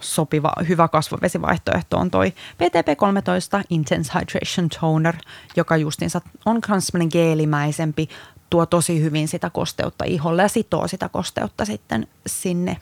sopiva 0.00 0.52
hyvä 0.68 0.88
kasvovesivaihtoehto 0.88 1.98
on 1.98 2.10
toi 2.10 2.32
PTP13 2.62 3.62
Intense 3.70 4.12
Hydration 4.14 4.68
Toner, 4.80 5.16
joka 5.56 5.76
justiinsa 5.76 6.20
on 6.46 6.60
myös 6.68 6.86
semmoinen 6.86 7.08
geelimäisempi, 7.12 8.08
tuo 8.50 8.66
tosi 8.66 9.02
hyvin 9.02 9.28
sitä 9.28 9.50
kosteutta 9.50 10.04
iholle 10.04 10.42
ja 10.42 10.48
sitoo 10.48 10.88
sitä 10.88 11.08
kosteutta 11.08 11.64
sitten 11.64 12.06
sinne 12.26 12.76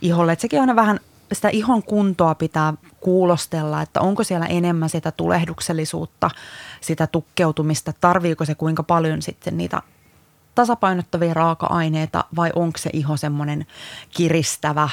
iholle. 0.00 0.32
Et 0.32 0.40
sekin 0.40 0.60
aina 0.60 0.76
vähän 0.76 1.00
sitä 1.34 1.48
ihon 1.48 1.82
kuntoa 1.82 2.34
pitää 2.34 2.74
kuulostella, 3.00 3.82
että 3.82 4.00
onko 4.00 4.24
siellä 4.24 4.46
enemmän 4.46 4.88
sitä 4.88 5.12
tulehduksellisuutta, 5.12 6.30
sitä 6.80 7.06
tukkeutumista, 7.06 7.92
tarviiko 8.00 8.44
se 8.44 8.54
kuinka 8.54 8.82
paljon 8.82 9.22
sitten 9.22 9.56
niitä 9.56 9.82
tasapainottavia 10.54 11.34
raaka-aineita 11.34 12.24
vai 12.36 12.50
onko 12.54 12.78
se 12.78 12.90
iho 12.92 13.16
semmoinen 13.16 13.66
kiristävä, 14.10 14.88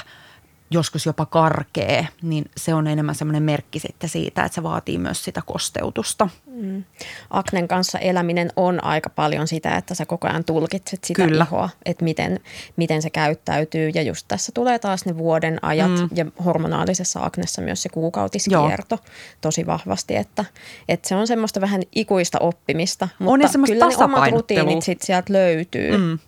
joskus 0.71 1.05
jopa 1.05 1.25
karkee, 1.25 2.07
niin 2.21 2.45
se 2.57 2.73
on 2.73 2.87
enemmän 2.87 3.15
semmoinen 3.15 3.43
merkki 3.43 3.79
sitten 3.79 4.09
siitä, 4.09 4.43
että 4.43 4.55
se 4.55 4.63
vaatii 4.63 4.97
myös 4.97 5.23
sitä 5.23 5.41
kosteutusta. 5.45 6.29
Mm. 6.45 6.83
Aknen 7.29 7.67
kanssa 7.67 7.99
eläminen 7.99 8.49
on 8.55 8.83
aika 8.83 9.09
paljon 9.09 9.47
sitä, 9.47 9.77
että 9.77 9.95
sä 9.95 10.05
koko 10.05 10.27
ajan 10.27 10.43
tulkitset 10.43 11.03
sitä 11.03 11.25
Kyllä. 11.25 11.43
ihoa, 11.43 11.69
että 11.85 12.03
miten, 12.03 12.39
miten 12.75 13.01
se 13.01 13.09
käyttäytyy. 13.09 13.89
Ja 13.93 14.01
just 14.01 14.25
tässä 14.27 14.51
tulee 14.51 14.79
taas 14.79 15.05
ne 15.05 15.17
vuoden 15.17 15.59
ajat 15.61 15.91
mm. 15.91 16.09
ja 16.15 16.25
hormonaalisessa 16.45 17.19
aknessa 17.23 17.61
myös 17.61 17.81
se 17.81 17.89
kuukautiskierto 17.89 18.95
Joo. 18.95 19.13
tosi 19.41 19.65
vahvasti, 19.65 20.15
että, 20.15 20.45
että 20.89 21.09
se 21.09 21.15
on 21.15 21.27
semmoista 21.27 21.61
vähän 21.61 21.81
ikuista 21.95 22.39
oppimista, 22.39 23.07
mutta 23.19 23.33
On 23.33 23.41
ja 23.41 23.47
semmoista 23.47 23.73
kyllä 23.73 23.87
ne 23.87 24.03
omat 24.03 24.31
rutiinit 24.31 24.83
sit 24.83 25.01
sieltä 25.01 25.33
löytyy. 25.33 25.97
Mm. 25.97 26.19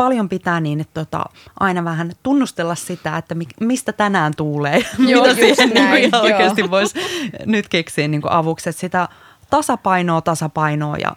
Paljon 0.00 0.28
pitää 0.28 0.60
niin, 0.60 0.80
että 0.80 1.04
tota, 1.04 1.24
aina 1.60 1.84
vähän 1.84 2.12
tunnustella 2.22 2.74
sitä, 2.74 3.16
että 3.16 3.34
mi- 3.34 3.46
mistä 3.60 3.92
tänään 3.92 4.32
tuulee. 4.36 4.84
Joo, 4.98 5.22
Mitä 5.22 5.34
siihen 5.34 5.56
niin 5.56 5.72
kuin 5.72 5.84
näin, 5.84 6.04
ihan 6.04 6.10
joo. 6.12 6.22
oikeasti 6.22 6.70
voisi 6.70 6.98
nyt 7.46 7.68
keksiä 7.68 8.08
niin 8.08 8.22
kuin 8.22 8.32
avuksi. 8.32 8.68
Että 8.68 8.80
sitä 8.80 9.08
tasapainoa, 9.50 10.20
tasapainoa 10.20 10.96
ja 10.96 11.16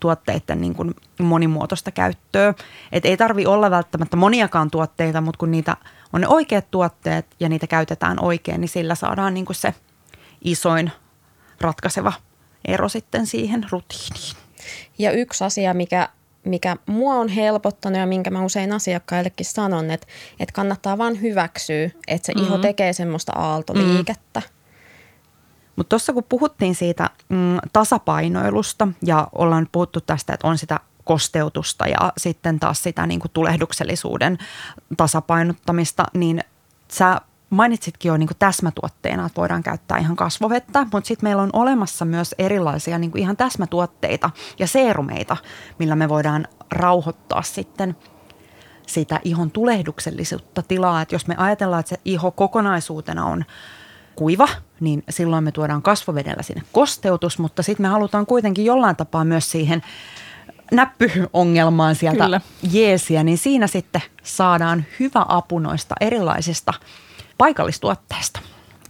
tuotteiden 0.00 0.60
niin 0.60 0.74
kuin 0.74 0.94
monimuotoista 1.18 1.90
käyttöä. 1.90 2.54
Et 2.92 3.06
ei 3.06 3.16
tarvi 3.16 3.46
olla 3.46 3.70
välttämättä 3.70 4.16
moniakaan 4.16 4.70
tuotteita, 4.70 5.20
mutta 5.20 5.38
kun 5.38 5.50
niitä 5.50 5.76
on 6.12 6.20
ne 6.20 6.28
oikeat 6.28 6.70
tuotteet 6.70 7.26
ja 7.40 7.48
niitä 7.48 7.66
käytetään 7.66 8.24
oikein, 8.24 8.60
niin 8.60 8.68
sillä 8.68 8.94
saadaan 8.94 9.34
niin 9.34 9.46
kuin 9.46 9.56
se 9.56 9.74
isoin 10.44 10.92
ratkaiseva 11.60 12.12
ero 12.64 12.88
sitten 12.88 13.26
siihen 13.26 13.66
rutiiniin. 13.70 14.36
Ja 14.98 15.10
yksi 15.10 15.44
asia, 15.44 15.74
mikä, 15.74 16.08
mikä 16.48 16.76
mua 16.86 17.14
on 17.14 17.28
helpottanut 17.28 17.98
ja 17.98 18.06
minkä 18.06 18.30
mä 18.30 18.44
usein 18.44 18.72
asiakkaillekin 18.72 19.46
sanon, 19.46 19.90
että, 19.90 20.06
että 20.40 20.52
kannattaa 20.52 20.98
vaan 20.98 21.20
hyväksyä, 21.20 21.90
että 22.08 22.26
se 22.26 22.32
mm-hmm. 22.32 22.46
iho 22.46 22.58
tekee 22.58 22.92
semmoista 22.92 23.32
aaltoliikettä. 23.32 24.42
Mutta 25.76 25.88
tuossa 25.88 26.12
kun 26.12 26.24
puhuttiin 26.28 26.74
siitä 26.74 27.10
mm, 27.28 27.58
tasapainoilusta 27.72 28.88
ja 29.04 29.28
ollaan 29.32 29.68
puhuttu 29.72 30.00
tästä, 30.00 30.34
että 30.34 30.48
on 30.48 30.58
sitä 30.58 30.80
kosteutusta 31.04 31.86
ja 31.86 32.12
sitten 32.16 32.60
taas 32.60 32.82
sitä 32.82 33.06
niin 33.06 33.20
kuin 33.20 33.30
tulehduksellisuuden 33.32 34.38
tasapainottamista, 34.96 36.04
niin 36.14 36.40
sä 36.92 37.20
mainitsitkin 37.50 38.08
jo 38.08 38.16
niin 38.16 38.26
kuin 38.26 38.38
täsmätuotteena, 38.38 39.26
että 39.26 39.40
voidaan 39.40 39.62
käyttää 39.62 39.98
ihan 39.98 40.16
kasvovettä, 40.16 40.86
mutta 40.92 41.08
sitten 41.08 41.26
meillä 41.28 41.42
on 41.42 41.50
olemassa 41.52 42.04
myös 42.04 42.34
erilaisia 42.38 42.98
niin 42.98 43.10
kuin 43.10 43.22
ihan 43.22 43.36
täsmätuotteita 43.36 44.30
ja 44.58 44.66
seerumeita, 44.66 45.36
millä 45.78 45.96
me 45.96 46.08
voidaan 46.08 46.48
rauhoittaa 46.72 47.42
sitten 47.42 47.96
sitä 48.86 49.20
ihon 49.24 49.50
tulehduksellisuutta 49.50 50.62
tilaa. 50.62 51.02
Että 51.02 51.14
jos 51.14 51.26
me 51.26 51.34
ajatellaan, 51.38 51.80
että 51.80 51.90
se 51.90 52.00
iho 52.04 52.30
kokonaisuutena 52.30 53.26
on 53.26 53.44
kuiva, 54.14 54.48
niin 54.80 55.04
silloin 55.10 55.44
me 55.44 55.52
tuodaan 55.52 55.82
kasvovedellä 55.82 56.42
sinne 56.42 56.62
kosteutus, 56.72 57.38
mutta 57.38 57.62
sitten 57.62 57.84
me 57.84 57.88
halutaan 57.88 58.26
kuitenkin 58.26 58.64
jollain 58.64 58.96
tapaa 58.96 59.24
myös 59.24 59.50
siihen 59.50 59.82
näppyongelmaan 60.72 61.94
sieltä 61.94 62.24
Kyllä. 62.24 62.40
jeesiä, 62.72 63.22
niin 63.22 63.38
siinä 63.38 63.66
sitten 63.66 64.02
saadaan 64.22 64.84
hyvä 65.00 65.26
apu 65.28 65.58
noista 65.58 65.94
erilaisista 66.00 66.74
paikallistuotteista. 67.38 68.40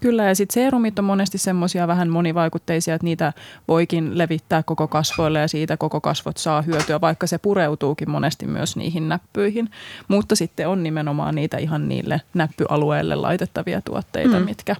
Kyllä, 0.01 0.25
ja 0.25 0.35
sitten 0.35 0.55
seerumit 0.55 0.99
on 0.99 1.05
monesti 1.05 1.39
semmoisia 1.39 1.87
vähän 1.87 2.09
monivaikutteisia, 2.09 2.95
että 2.95 3.05
niitä 3.05 3.33
voikin 3.69 4.19
levittää 4.19 4.63
koko 4.63 4.89
kasvoille 4.89 5.39
ja 5.39 5.49
siitä 5.49 5.77
koko 5.77 6.01
kasvot 6.01 6.37
saa 6.37 6.63
hyötyä, 6.63 7.01
vaikka 7.01 7.27
se 7.27 7.39
pureutuukin 7.39 8.11
monesti 8.11 8.47
myös 8.47 8.77
niihin 8.77 9.09
näppyihin. 9.09 9.71
Mutta 10.09 10.37
sitten 10.37 10.69
on 10.69 10.83
nimenomaan 10.83 11.35
niitä 11.35 11.57
ihan 11.57 11.89
niille 11.89 12.21
näppyalueelle 12.35 13.15
laitettavia 13.15 13.81
tuotteita, 13.81 14.39
mm. 14.39 14.45
mitkä, 14.45 14.77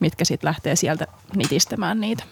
mitkä 0.00 0.24
sitten 0.24 0.48
lähtee 0.48 0.76
sieltä 0.76 1.06
nitistämään 1.36 2.00
niitä. 2.00 2.24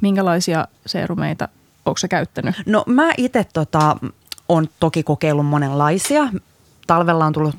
Minkälaisia 0.00 0.68
seerumeita 0.86 1.48
onko 1.86 1.98
se 1.98 2.08
käyttänyt? 2.08 2.54
No 2.66 2.84
mä 2.86 3.12
itse 3.16 3.46
tota, 3.52 3.96
on 4.48 4.68
toki 4.80 5.02
kokeillut 5.02 5.46
monenlaisia. 5.46 6.28
Talvella 6.86 7.26
on 7.26 7.32
tullut 7.32 7.54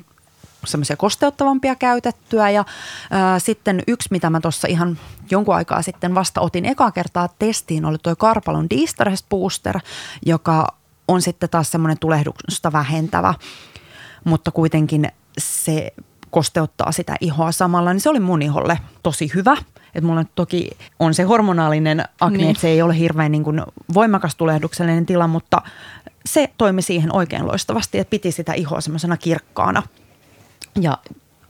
semmoisia 0.70 0.96
kosteuttavampia 0.96 1.74
käytettyä 1.74 2.50
ja 2.50 2.64
ää, 3.10 3.38
sitten 3.38 3.82
yksi, 3.86 4.08
mitä 4.10 4.30
mä 4.30 4.40
tuossa 4.40 4.68
ihan 4.68 4.98
jonkun 5.30 5.54
aikaa 5.54 5.82
sitten 5.82 6.14
vasta 6.14 6.40
otin 6.40 6.64
ekaa 6.64 6.90
kertaa 6.90 7.28
testiin, 7.38 7.84
oli 7.84 7.98
tuo 8.02 8.16
Karpalon 8.16 8.70
D-Stress 8.70 9.24
Booster, 9.30 9.78
joka 10.26 10.66
on 11.08 11.22
sitten 11.22 11.48
taas 11.48 11.70
semmoinen 11.70 11.98
tulehdusta 11.98 12.72
vähentävä, 12.72 13.34
mutta 14.24 14.50
kuitenkin 14.50 15.12
se 15.38 15.92
kosteuttaa 16.30 16.92
sitä 16.92 17.16
ihoa 17.20 17.52
samalla, 17.52 17.92
niin 17.92 18.00
se 18.00 18.10
oli 18.10 18.20
mun 18.20 18.42
iholle 18.42 18.78
tosi 19.02 19.30
hyvä. 19.34 19.56
Et 19.94 20.04
mulla 20.04 20.20
nyt 20.20 20.34
toki 20.34 20.70
on 20.98 21.14
se 21.14 21.22
hormonaalinen 21.22 22.04
akne, 22.20 22.38
niin. 22.38 22.50
että 22.50 22.60
se 22.60 22.68
ei 22.68 22.82
ole 22.82 22.98
hirveän 22.98 23.32
niin 23.32 23.44
kuin 23.44 23.62
voimakas 23.94 24.36
tulehduksellinen 24.36 25.06
tila, 25.06 25.26
mutta 25.26 25.62
se 26.26 26.50
toimi 26.58 26.82
siihen 26.82 27.16
oikein 27.16 27.46
loistavasti, 27.46 27.98
että 27.98 28.10
piti 28.10 28.32
sitä 28.32 28.52
ihoa 28.52 28.80
semmoisena 28.80 29.16
kirkkaana 29.16 29.82
ja 30.80 30.98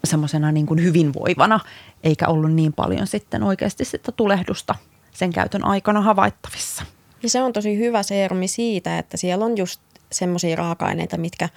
semmoisena 0.04 0.52
niin 0.52 0.66
kuin 0.66 0.82
hyvinvoivana, 0.82 1.60
eikä 2.04 2.26
ollut 2.28 2.52
niin 2.52 2.72
paljon 2.72 3.06
sitten 3.06 3.42
oikeasti 3.42 3.84
sitä 3.84 4.12
tulehdusta 4.12 4.74
sen 5.14 5.32
käytön 5.32 5.64
aikana 5.64 6.00
havaittavissa. 6.00 6.84
Ja 7.22 7.28
se 7.28 7.42
on 7.42 7.52
tosi 7.52 7.78
hyvä 7.78 8.02
seerumi 8.02 8.48
siitä, 8.48 8.98
että 8.98 9.16
siellä 9.16 9.44
on 9.44 9.56
just 9.56 9.80
semmoisia 10.12 10.56
raaka-aineita, 10.56 11.16
mitkä 11.16 11.48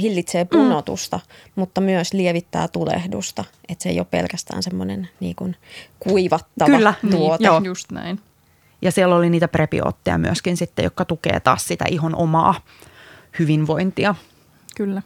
hillitsee 0.00 0.44
punotusta, 0.44 1.16
mm. 1.16 1.52
mutta 1.54 1.80
myös 1.80 2.12
lievittää 2.12 2.68
tulehdusta. 2.68 3.44
Että 3.68 3.82
se 3.82 3.88
ei 3.88 3.98
ole 3.98 4.06
pelkästään 4.10 4.62
semmoinen 4.62 5.08
niin 5.20 5.36
kuin 5.36 5.56
kuivattava 6.00 6.76
Kyllä, 6.76 6.94
niin, 7.02 7.16
tuote. 7.16 7.44
joo. 7.44 7.60
Just 7.64 7.92
näin. 7.92 8.20
Ja 8.82 8.92
siellä 8.92 9.16
oli 9.16 9.30
niitä 9.30 9.48
prebiootteja 9.48 10.18
myöskin 10.18 10.56
sitten, 10.56 10.82
jotka 10.82 11.04
tukee 11.04 11.40
taas 11.40 11.68
sitä 11.68 11.84
ihon 11.88 12.14
omaa 12.14 12.54
hyvinvointia. 13.38 14.14
Kyllä. 14.76 15.02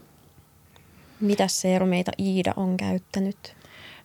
Mitä 1.25 1.49
seerumeita 1.49 2.11
Iida 2.19 2.53
on 2.57 2.77
käyttänyt? 2.77 3.57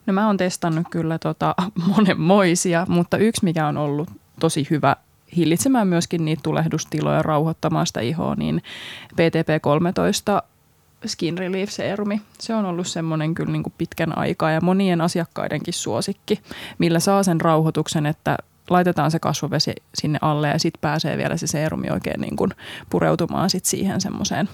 No 0.06 0.14
mä 0.14 0.28
oon 0.28 0.38
testannut 0.38 0.88
kyllä 0.92 1.20
tota 1.20 1.56
monenmoisia, 1.96 2.86
mutta 2.90 3.18
yksi 3.18 3.44
mikä 3.44 3.68
on 3.68 3.78
ollut 3.78 4.10
tosi 4.40 4.68
hyvä 4.70 4.96
hillitsemään 5.36 5.88
myöskin 5.88 6.26
niitä 6.26 6.44
tulehdustiloja, 6.44 7.24
rauhoittamaan 7.24 7.88
sitä 7.88 8.00
ihoa, 8.00 8.36
niin 8.36 8.64
PTP13 9.12 10.48
Skin 11.06 11.38
Relief 11.38 11.70
Serumi. 11.70 12.22
Se 12.40 12.56
on 12.56 12.66
ollut 12.66 12.88
semmoinen 12.88 13.36
kyllä 13.36 13.52
niin 13.52 13.64
kuin 13.64 13.74
pitkän 13.78 14.18
aikaa 14.18 14.52
ja 14.52 14.62
monien 14.62 15.02
asiakkaidenkin 15.02 15.74
suosikki, 15.74 16.40
millä 16.78 17.00
saa 17.00 17.24
sen 17.24 17.42
rauhoituksen, 17.42 18.06
että 18.06 18.38
laitetaan 18.70 19.12
se 19.12 19.20
kasvovesi 19.20 19.74
sinne 19.96 20.20
alle 20.22 20.48
ja 20.48 20.60
sitten 20.60 20.82
pääsee 20.82 21.18
vielä 21.18 21.38
se 21.38 21.48
seerumi 21.48 21.90
oikein 21.90 22.22
niin 22.22 22.36
kuin 22.36 22.52
pureutumaan 22.90 23.50
sit 23.50 23.66
siihen 23.66 24.02
semmoiseen 24.02 24.50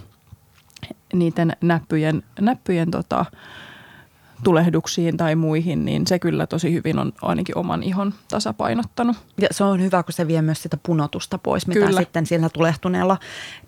niiden 1.14 1.54
näppyjen, 1.62 2.24
näppyjen 2.42 2.92
tota, 2.92 3.26
tulehduksiin 4.44 5.18
tai 5.18 5.36
muihin, 5.36 5.86
niin 5.86 6.08
se 6.08 6.20
kyllä 6.20 6.48
tosi 6.48 6.74
hyvin 6.74 7.00
on 7.00 7.14
ainakin 7.22 7.58
oman 7.58 7.84
ihon 7.84 8.14
tasapainottanut. 8.30 9.18
Ja 9.42 9.48
se 9.52 9.64
on 9.64 9.82
hyvä, 9.82 10.04
kun 10.04 10.14
se 10.14 10.28
vie 10.28 10.42
myös 10.42 10.64
sitä 10.64 10.78
punotusta 10.86 11.38
pois, 11.38 11.68
mitä 11.68 11.86
Kyllä. 11.86 12.02
sitten 12.02 12.26
sillä 12.26 12.50
tulehtuneella 12.50 13.18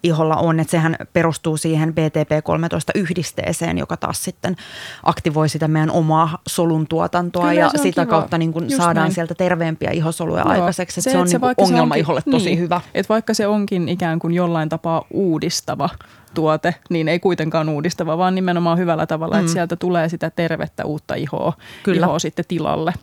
iholla 0.03 0.35
on. 0.35 0.59
Että 0.59 0.71
sehän 0.71 0.95
perustuu 1.13 1.57
siihen 1.57 1.89
BTP13-yhdisteeseen, 1.93 3.77
joka 3.79 3.97
taas 3.97 4.23
sitten 4.23 4.55
aktivoi 5.03 5.49
sitä 5.49 5.67
meidän 5.67 5.91
omaa 5.91 6.37
solun 6.47 6.87
tuotantoa 6.87 7.41
Kyllä, 7.49 7.53
ja 7.61 7.69
se 7.69 7.77
sitä 7.77 8.05
kiva. 8.05 8.11
kautta 8.17 8.37
niin 8.37 8.53
Just 8.61 8.75
saadaan 8.77 8.95
näin. 8.95 9.13
sieltä 9.13 9.35
terveempiä 9.35 9.91
ihosoluja 9.91 10.41
Joo. 10.41 10.51
aikaiseksi. 10.51 10.99
Että 10.99 11.11
se, 11.11 11.17
on 11.17 11.23
että 11.23 11.33
niin 11.33 11.41
vaikka 11.41 11.65
se 11.65 11.71
ongelma 11.73 11.93
onkin- 11.93 11.99
iholle 12.01 12.21
tosi 12.31 12.45
niin, 12.45 12.59
hyvä. 12.59 12.81
Et 12.93 13.09
vaikka 13.09 13.33
se 13.33 13.47
onkin 13.47 13.89
ikään 13.89 14.19
kuin 14.19 14.33
jollain 14.33 14.69
tapaa 14.69 15.03
uudistava 15.11 15.89
tuote, 16.37 16.75
niin 16.89 17.07
ei 17.07 17.19
kuitenkaan 17.19 17.69
uudistava, 17.69 18.17
vaan 18.17 18.35
nimenomaan 18.35 18.77
hyvällä 18.77 19.05
tavalla, 19.05 19.35
mm. 19.35 19.39
että 19.39 19.51
sieltä 19.51 19.75
tulee 19.75 20.09
sitä 20.09 20.29
tervettä 20.29 20.85
uutta 20.85 21.15
ihoa, 21.15 21.53
Kyllä. 21.83 22.05
ihoa 22.05 22.19
sitten 22.19 22.45
tilalle, 22.47 22.93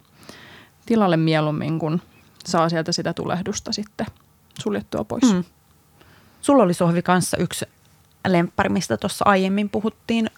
tilalle 0.87 1.17
mieluummin, 1.17 1.79
kun 1.79 2.00
saa 2.45 2.69
sieltä 2.69 2.93
sitä 2.93 3.12
tulehdusta 3.12 3.73
sitten 3.73 4.07
suljettua 4.61 5.05
pois. 5.05 5.33
Mm. 5.33 5.45
Sulla 6.41 6.62
oli 6.62 6.75
Sohvi 6.75 7.03
kanssa 7.03 7.37
yksi 7.37 7.64
lemppari, 8.29 8.69
mistä 8.69 8.97
tuossa 8.97 9.25
aiemmin 9.29 9.69
puhuttiin. 9.69 10.31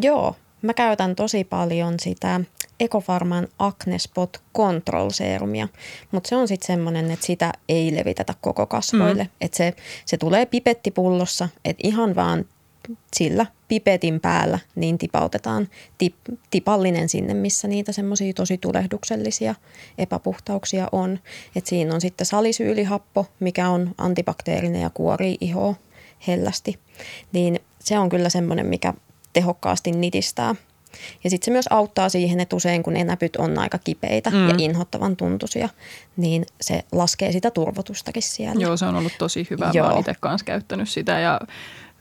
Joo, 0.00 0.36
mä 0.62 0.74
käytän 0.74 1.16
tosi 1.16 1.44
paljon 1.44 1.94
sitä 2.00 2.40
Ecofarman 2.80 3.48
Acne 3.58 3.98
Spot 3.98 4.42
Control 4.56 5.10
Serumia, 5.10 5.68
mutta 6.10 6.28
se 6.28 6.36
on 6.36 6.48
sitten 6.48 6.66
semmoinen, 6.66 7.10
että 7.10 7.26
sitä 7.26 7.52
ei 7.68 7.96
levitetä 7.96 8.34
koko 8.40 8.66
kasvoille. 8.66 9.24
Mm. 9.24 9.30
Että 9.40 9.56
se, 9.56 9.74
se 10.04 10.16
tulee 10.16 10.46
pipettipullossa, 10.46 11.48
että 11.64 11.88
ihan 11.88 12.14
vaan 12.14 12.44
sillä 13.16 13.46
pipetin 13.68 14.20
päällä 14.20 14.58
niin 14.74 14.98
tipautetaan 14.98 15.68
tip, 15.98 16.14
tipallinen 16.50 17.08
sinne, 17.08 17.34
missä 17.34 17.68
niitä 17.68 17.92
semmoisia 17.92 18.32
tosi 18.32 18.58
tulehduksellisia 18.58 19.54
epäpuhtauksia 19.98 20.88
on. 20.92 21.18
Et 21.56 21.66
siinä 21.66 21.94
on 21.94 22.00
sitten 22.00 22.26
salisyylihappo, 22.26 23.26
mikä 23.40 23.68
on 23.68 23.94
antibakteerinen 23.98 24.82
ja 24.82 24.90
kuorii 24.90 25.36
ihoa 25.40 25.74
hellästi. 26.26 26.78
Niin 27.32 27.60
se 27.78 27.98
on 27.98 28.08
kyllä 28.08 28.28
semmoinen, 28.28 28.66
mikä 28.66 28.94
tehokkaasti 29.32 29.90
nitistää. 29.92 30.54
Ja 31.24 31.30
sitten 31.30 31.44
se 31.44 31.50
myös 31.50 31.66
auttaa 31.70 32.08
siihen, 32.08 32.40
että 32.40 32.56
usein 32.56 32.82
kun 32.82 32.96
enäpyt 32.96 33.36
on 33.36 33.58
aika 33.58 33.78
kipeitä 33.78 34.30
mm. 34.30 34.48
ja 34.48 34.54
inhottavan 34.58 35.16
tuntuisia, 35.16 35.68
niin 36.16 36.46
se 36.60 36.84
laskee 36.92 37.32
sitä 37.32 37.50
turvotustakin 37.50 38.22
siellä. 38.22 38.62
Joo, 38.62 38.76
se 38.76 38.84
on 38.84 38.96
ollut 38.96 39.12
tosi 39.18 39.46
hyvä. 39.50 39.70
Joo. 39.74 39.92
Mä 39.92 39.98
itse 39.98 40.14
kanssa 40.20 40.44
käyttänyt 40.44 40.88
sitä 40.88 41.18
ja 41.18 41.40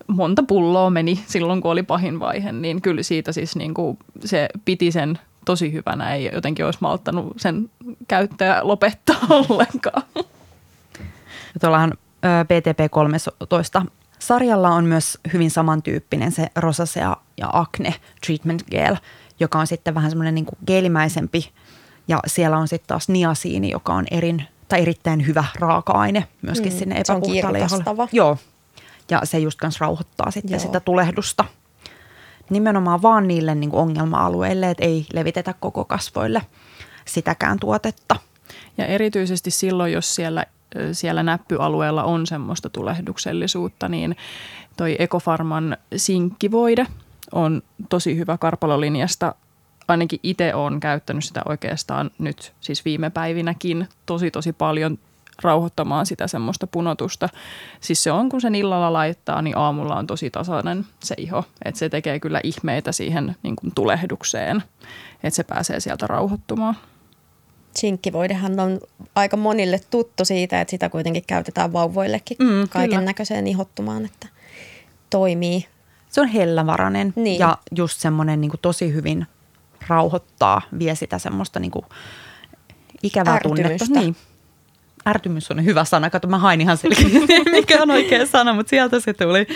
monta 0.08 0.44
pulloa 0.44 0.90
meni 0.90 1.20
silloin, 1.28 1.62
kun 1.62 1.72
oli 1.72 1.84
pahin 1.84 2.20
vaihe, 2.20 2.52
niin 2.52 2.82
kyllä 2.82 3.04
siitä 3.04 3.32
siis 3.32 3.56
niin 3.56 3.74
kuin 3.74 3.98
se 4.26 4.50
piti 4.66 4.92
sen 4.92 5.20
tosi 5.46 5.74
hyvänä. 5.74 6.16
Ei 6.16 6.30
jotenkin 6.34 6.66
olisi 6.66 6.80
malttanut 6.82 7.34
sen 7.38 7.70
käyttäjä 8.08 8.60
lopettaa 8.62 9.28
ollenkaan. 9.50 10.04
Tuollahan 11.62 11.94
ö, 11.94 12.28
BTP13 12.44 13.86
sarjalla 14.20 14.70
on 14.70 14.86
myös 14.86 15.18
hyvin 15.34 15.52
samantyyppinen 15.52 16.32
se 16.32 16.48
rosacea 16.56 17.18
ja 17.38 17.50
acne 17.54 17.96
treatment 18.26 18.64
gel, 18.72 18.96
joka 19.40 19.60
on 19.60 19.68
sitten 19.68 19.96
vähän 19.96 20.12
semmoinen 20.12 20.36
niin 20.36 20.46
geelimäisempi. 20.68 21.52
Ja 22.08 22.20
siellä 22.28 22.58
on 22.58 22.68
sitten 22.68 22.88
taas 22.88 23.10
niasiini, 23.10 23.72
joka 23.72 23.94
on 23.94 24.06
erin, 24.12 24.44
tai 24.68 24.82
erittäin 24.82 25.28
hyvä 25.28 25.44
raaka-aine 25.56 26.28
myöskin 26.42 26.74
Mm, 26.74 26.80
sinne 26.80 27.02
se 27.06 27.14
on 27.14 27.18
epäpuhtaalle. 27.18 28.10
Joo, 28.12 28.38
ja 29.10 29.22
se 29.24 29.40
just 29.40 29.60
kanssa 29.60 29.86
rauhoittaa 29.86 30.32
sitten 30.32 30.52
Joo. 30.52 30.60
sitä 30.60 30.80
tulehdusta. 30.80 31.46
Nimenomaan 32.50 33.02
vaan 33.02 33.28
niille 33.28 33.56
niin 33.56 33.70
kuin 33.70 33.82
ongelma-alueille, 33.82 34.70
että 34.70 34.86
ei 34.86 35.06
levitetä 35.14 35.54
koko 35.60 35.86
kasvoille 35.86 36.42
sitäkään 37.06 37.60
tuotetta. 37.60 38.16
Ja 38.78 38.86
erityisesti 38.86 39.52
silloin, 39.52 39.94
jos 39.94 40.16
siellä, 40.16 40.46
siellä 40.92 41.24
näppyalueella 41.24 42.04
on 42.04 42.28
semmoista 42.28 42.70
tulehduksellisuutta, 42.70 43.90
niin 43.90 44.16
toi 44.78 44.96
Ekofarman 45.00 45.78
sinkkivoide 45.96 46.88
on 47.32 47.62
tosi 47.90 48.18
hyvä 48.18 48.38
karpalolinjasta. 48.38 49.36
Ainakin 49.88 50.20
itse 50.24 50.56
olen 50.56 50.80
käyttänyt 50.80 51.24
sitä 51.24 51.42
oikeastaan 51.46 52.12
nyt 52.20 52.54
siis 52.62 52.86
viime 52.86 53.10
päivinäkin 53.10 53.88
tosi 54.06 54.32
tosi 54.32 54.54
paljon 54.54 54.98
rauhoittamaan 55.42 56.06
sitä 56.06 56.28
semmoista 56.28 56.68
punotusta. 56.68 57.30
Siis 57.82 58.04
se 58.04 58.12
on, 58.12 58.30
kun 58.30 58.42
sen 58.42 58.56
illalla 58.56 58.94
laittaa, 58.94 59.42
niin 59.42 59.58
aamulla 59.58 59.96
on 59.96 60.08
tosi 60.08 60.30
tasainen 60.30 60.86
se 61.00 61.16
iho. 61.18 61.44
Että 61.66 61.80
se 61.80 61.90
tekee 61.90 62.20
kyllä 62.20 62.42
ihmeitä 62.44 62.92
siihen 62.92 63.36
niin 63.44 63.56
kuin 63.56 63.72
tulehdukseen, 63.76 64.64
että 65.24 65.36
se 65.36 65.44
pääsee 65.44 65.80
sieltä 65.80 66.08
rauhoittumaan. 66.08 66.76
Sinkkivoidehan 67.80 68.60
on 68.60 68.80
aika 69.16 69.38
monille 69.38 69.80
tuttu 69.92 70.26
siitä, 70.26 70.62
että 70.62 70.72
sitä 70.72 70.90
kuitenkin 70.90 71.24
käytetään 71.28 71.74
vauvoillekin 71.74 72.38
Mm, 72.40 72.70
kaiken 72.70 73.06
näköiseen 73.06 73.48
ihottumaan, 73.48 74.06
että 74.06 74.28
toimii. 75.10 75.66
Se 76.10 76.22
on 76.22 76.28
hellävarainen 76.28 77.14
Niin. 77.16 77.40
ja 77.40 77.58
just 77.76 78.00
semmoinen 78.00 78.42
niin 78.42 78.52
tosi 78.62 78.94
hyvin 78.94 79.28
rauhoittaa, 79.88 80.62
vie 80.80 80.96
sitä 80.96 81.20
semmoista 81.20 81.60
niin 81.60 81.72
kuin 81.72 81.86
ikävää 83.04 83.40
tunnetta. 83.44 83.72
Ärtymystä. 83.74 84.00
Niin. 84.00 84.16
Ärtymys 85.08 85.52
on 85.52 85.66
hyvä 85.66 85.86
sana. 85.86 86.10
Kato, 86.10 86.28
mä 86.28 86.38
hain 86.38 86.62
ihan 86.62 86.78
selkeästi, 86.78 87.44
mikä 87.52 87.82
on 87.82 87.92
oikea 87.92 88.26
sana, 88.26 88.54
mutta 88.54 88.70
sieltä 88.70 89.00
se 89.00 89.14
tuli. 89.14 89.48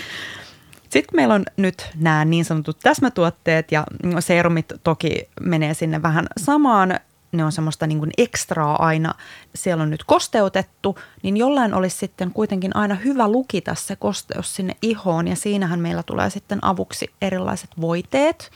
Sitten 0.81 1.03
kun 1.09 1.15
meillä 1.15 1.33
on 1.33 1.45
nyt 1.57 1.89
nämä 1.95 2.25
niin 2.25 2.45
sanotut 2.45 2.79
täsmätuotteet 2.79 3.71
ja 3.71 3.83
serumit 4.19 4.65
toki 4.83 5.29
menee 5.41 5.73
sinne 5.73 6.01
vähän 6.01 6.27
samaan, 6.37 6.99
ne 7.33 7.45
on 7.45 7.51
semmoista 7.51 7.87
niin 7.87 7.99
kuin 7.99 8.11
ekstraa 8.17 8.85
aina, 8.85 9.13
siellä 9.55 9.83
on 9.83 9.89
nyt 9.89 10.03
kosteutettu, 10.03 10.97
niin 11.23 11.37
jollain 11.37 11.73
olisi 11.73 11.97
sitten 11.97 12.31
kuitenkin 12.31 12.75
aina 12.75 12.95
hyvä 12.95 13.27
lukita 13.27 13.75
se 13.75 13.95
kosteus 13.95 14.55
sinne 14.55 14.75
ihoon 14.81 15.27
ja 15.27 15.35
siinähän 15.35 15.79
meillä 15.79 16.03
tulee 16.03 16.29
sitten 16.29 16.59
avuksi 16.61 17.07
erilaiset 17.21 17.69
voiteet. 17.81 18.51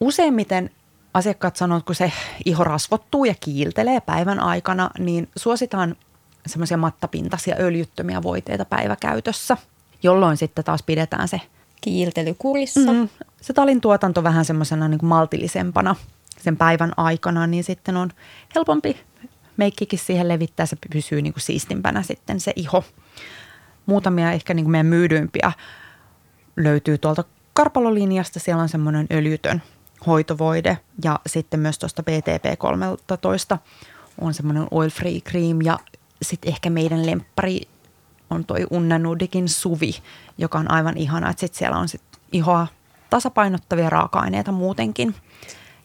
Useimmiten 0.00 0.70
asiakkaat 1.14 1.56
sanoo, 1.56 1.78
että 1.78 1.86
kun 1.86 1.94
se 1.94 2.12
iho 2.44 2.64
rasvottuu 2.64 3.24
ja 3.24 3.34
kiiltelee 3.40 4.00
päivän 4.00 4.40
aikana, 4.40 4.90
niin 4.98 5.28
suositaan 5.36 5.96
semmoisia 6.46 6.76
mattapintaisia 6.76 7.56
öljyttömiä 7.58 8.22
voiteita 8.22 8.64
päiväkäytössä, 8.64 9.56
jolloin 10.02 10.36
sitten 10.36 10.64
taas 10.64 10.82
pidetään 10.82 11.28
se 11.28 11.40
Kiiltelykurissa. 11.80 12.92
Mm, 12.92 13.08
se 13.40 13.52
talin 13.52 13.80
tuotanto 13.80 14.22
vähän 14.22 14.44
semmoisena 14.44 14.88
niin 14.88 15.06
maltillisempana 15.06 15.96
sen 16.40 16.56
päivän 16.56 16.92
aikana, 16.96 17.46
niin 17.46 17.64
sitten 17.64 17.96
on 17.96 18.10
helpompi 18.54 18.96
meikkikin 19.56 19.98
siihen 19.98 20.28
levittää, 20.28 20.66
se 20.66 20.76
pysyy 20.92 21.22
niin 21.22 21.32
kuin 21.32 21.42
siistimpänä 21.42 22.02
sitten 22.02 22.40
se 22.40 22.52
iho. 22.56 22.84
Muutamia 23.86 24.32
ehkä 24.32 24.54
niin 24.54 24.64
kuin 24.64 24.70
meidän 24.70 24.86
myydyimpiä 24.86 25.52
löytyy 26.56 26.98
tuolta 26.98 27.24
Karpalolinjasta, 27.52 28.40
siellä 28.40 28.62
on 28.62 28.68
semmoinen 28.68 29.06
öljytön 29.12 29.62
hoitovoide 30.06 30.78
ja 31.04 31.20
sitten 31.26 31.60
myös 31.60 31.78
tuosta 31.78 32.02
BTP13 32.02 33.58
on 34.20 34.34
semmoinen 34.34 34.66
oil 34.70 34.90
free 34.90 35.20
cream 35.20 35.62
ja 35.62 35.78
sitten 36.22 36.52
ehkä 36.52 36.70
meidän 36.70 37.06
lemppari 37.06 37.60
on 38.30 38.44
toi 38.44 38.66
Unna 38.70 38.98
Nudikin 38.98 39.48
suvi, 39.48 39.92
joka 40.38 40.58
on 40.58 40.70
aivan 40.70 40.96
ihana, 40.96 41.30
että 41.30 41.40
sitten 41.40 41.58
siellä 41.58 41.78
on 41.78 41.88
sit 41.88 42.02
ihoa 42.32 42.66
tasapainottavia 43.10 43.90
raaka-aineita 43.90 44.52
muutenkin. 44.52 45.14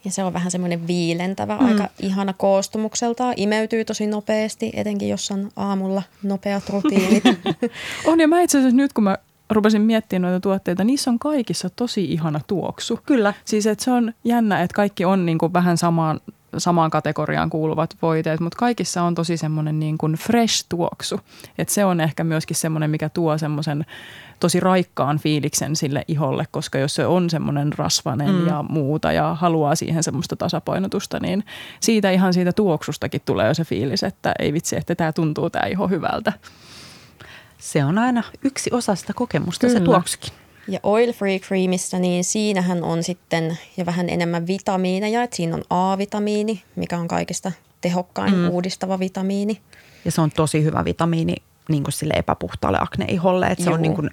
Ja 0.04 0.10
se 0.10 0.24
on 0.24 0.32
vähän 0.32 0.50
semmoinen 0.50 0.86
viilentävä, 0.86 1.56
mm. 1.56 1.66
aika 1.66 1.88
ihana 2.00 2.32
koostumukseltaan. 2.32 3.34
Imeytyy 3.36 3.84
tosi 3.84 4.06
nopeasti, 4.06 4.72
etenkin 4.74 5.08
jos 5.08 5.30
on 5.30 5.50
aamulla 5.56 6.02
nopeat 6.22 6.68
rutiinit. 6.68 7.24
On 8.06 8.20
ja 8.20 8.28
mä 8.28 8.40
itse 8.40 8.58
asiassa 8.58 8.76
nyt 8.76 8.92
kun 8.92 9.04
mä 9.04 9.16
rupesin 9.50 9.82
miettimään 9.82 10.30
noita 10.32 10.42
tuotteita, 10.42 10.84
niissä 10.84 11.10
on 11.10 11.18
kaikissa 11.18 11.70
tosi 11.70 12.04
ihana 12.04 12.40
tuoksu. 12.46 12.98
Kyllä. 13.06 13.34
Siis 13.44 13.66
että 13.66 13.84
se 13.84 13.90
on 13.90 14.12
jännä, 14.24 14.62
että 14.62 14.74
kaikki 14.74 15.04
on 15.04 15.26
niin 15.26 15.38
kuin 15.38 15.52
vähän 15.52 15.78
samaan, 15.78 16.20
samaan 16.58 16.90
kategoriaan 16.90 17.50
kuuluvat 17.50 17.96
voiteet, 18.02 18.40
mutta 18.40 18.58
kaikissa 18.58 19.02
on 19.02 19.14
tosi 19.14 19.36
semmoinen 19.36 19.80
niin 19.80 19.98
kuin 19.98 20.12
fresh 20.12 20.66
tuoksu. 20.68 21.20
Että 21.58 21.74
se 21.74 21.84
on 21.84 22.00
ehkä 22.00 22.24
myöskin 22.24 22.56
semmoinen, 22.56 22.90
mikä 22.90 23.08
tuo 23.08 23.38
semmoisen 23.38 23.86
tosi 24.40 24.60
raikkaan 24.60 25.18
fiiliksen 25.18 25.76
sille 25.76 26.04
iholle, 26.08 26.44
koska 26.50 26.78
jos 26.78 26.94
se 26.94 27.06
on 27.06 27.30
semmoinen 27.30 27.72
rasvanen 27.72 28.34
mm. 28.34 28.46
ja 28.46 28.64
muuta 28.68 29.12
ja 29.12 29.34
haluaa 29.34 29.74
siihen 29.74 30.02
semmoista 30.02 30.36
tasapainotusta, 30.36 31.20
niin 31.20 31.44
siitä 31.80 32.10
ihan 32.10 32.34
siitä 32.34 32.52
tuoksustakin 32.52 33.20
tulee 33.24 33.48
jo 33.48 33.54
se 33.54 33.64
fiilis, 33.64 34.02
että 34.02 34.34
ei 34.38 34.52
vitsi, 34.52 34.76
että 34.76 34.94
tämä 34.94 35.12
tuntuu 35.12 35.50
tämä 35.50 35.66
iho 35.66 35.88
hyvältä. 35.88 36.32
Se 37.58 37.84
on 37.84 37.98
aina 37.98 38.22
yksi 38.44 38.70
osa 38.72 38.94
sitä 38.94 39.12
kokemusta, 39.12 39.68
se 39.68 39.74
Kyllä. 39.74 39.84
tuoksukin. 39.84 40.41
Ja 40.68 40.80
oil 40.82 41.12
free 41.12 41.38
creamissa, 41.38 41.98
niin 41.98 42.24
siinähän 42.24 42.84
on 42.84 43.02
sitten 43.02 43.58
jo 43.76 43.86
vähän 43.86 44.08
enemmän 44.08 44.46
vitamiineja. 44.46 45.22
Et 45.22 45.32
siinä 45.32 45.56
on 45.56 45.62
A-vitamiini, 45.70 46.62
mikä 46.76 46.98
on 46.98 47.08
kaikista 47.08 47.52
tehokkain 47.80 48.34
mm. 48.34 48.48
uudistava 48.48 48.98
vitamiini. 48.98 49.60
Ja 50.04 50.10
se 50.10 50.20
on 50.20 50.30
tosi 50.30 50.62
hyvä 50.62 50.84
vitamiini 50.84 51.34
niin 51.68 51.82
kuin 51.82 51.92
sille 51.92 52.14
epäpuhtaalle 52.16 52.78
akneiholle, 52.80 53.46
että 53.46 53.64
se 53.64 53.70
on 53.70 53.82
niin 53.82 53.94
kuin, 53.94 54.10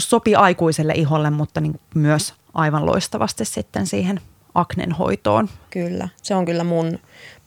sopii 0.00 0.34
aikuiselle 0.34 0.92
iholle, 0.96 1.30
mutta 1.30 1.60
niin 1.60 1.72
kuin 1.72 1.82
myös 1.94 2.34
aivan 2.54 2.86
loistavasti 2.86 3.44
sitten 3.44 3.86
siihen 3.86 4.20
aknen 4.54 4.92
hoitoon. 4.92 5.48
Kyllä, 5.70 6.08
se 6.22 6.34
on 6.34 6.44
kyllä 6.44 6.64
mun, 6.64 6.98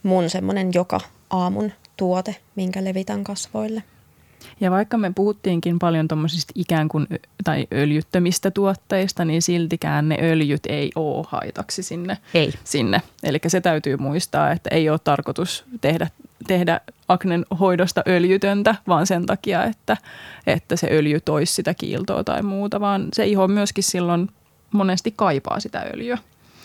mun 0.03 0.29
semmoinen 0.29 0.73
joka 0.73 0.99
aamun 1.29 1.71
tuote, 1.97 2.35
minkä 2.55 2.83
levitän 2.83 3.23
kasvoille. 3.23 3.83
Ja 4.59 4.71
vaikka 4.71 4.97
me 4.97 5.11
puhuttiinkin 5.15 5.79
paljon 5.79 6.07
tuommoisista 6.07 6.53
ikään 6.55 6.87
kuin 6.87 7.07
tai 7.43 7.67
öljyttömistä 7.73 8.51
tuotteista, 8.51 9.25
niin 9.25 9.41
siltikään 9.41 10.09
ne 10.09 10.17
öljyt 10.21 10.65
ei 10.65 10.91
ole 10.95 11.25
haitaksi 11.29 11.83
sinne. 11.83 12.17
Ei. 12.33 12.53
sinne. 12.63 13.01
Eli 13.23 13.39
se 13.47 13.61
täytyy 13.61 13.97
muistaa, 13.97 14.51
että 14.51 14.69
ei 14.69 14.89
ole 14.89 14.99
tarkoitus 15.03 15.65
tehdä, 15.81 16.07
tehdä 16.47 16.81
aknen 17.07 17.45
hoidosta 17.59 18.03
öljytöntä, 18.07 18.75
vaan 18.87 19.07
sen 19.07 19.25
takia, 19.25 19.63
että, 19.63 19.97
että 20.47 20.75
se 20.75 20.87
öljy 20.91 21.19
toisi 21.19 21.53
sitä 21.53 21.73
kiiltoa 21.73 22.23
tai 22.23 22.41
muuta, 22.41 22.79
vaan 22.79 23.07
se 23.13 23.25
iho 23.25 23.47
myöskin 23.47 23.83
silloin 23.83 24.29
monesti 24.71 25.13
kaipaa 25.15 25.59
sitä 25.59 25.85
öljyä. 25.93 26.17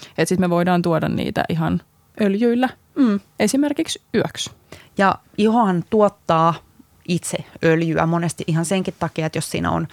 Että 0.08 0.24
sitten 0.24 0.40
me 0.40 0.50
voidaan 0.50 0.82
tuoda 0.82 1.08
niitä 1.08 1.44
ihan 1.48 1.82
öljyillä, 2.20 2.68
mm. 2.94 3.20
esimerkiksi 3.40 4.00
yöksi. 4.14 4.50
Ja 4.98 5.14
ihohan 5.38 5.85
tuottaa 5.90 6.54
itse 7.08 7.38
öljyä 7.64 8.06
monesti 8.06 8.44
ihan 8.46 8.64
senkin 8.64 8.94
takia, 8.98 9.26
että 9.26 9.36
jos 9.36 9.50
siinä 9.50 9.70
on 9.70 9.88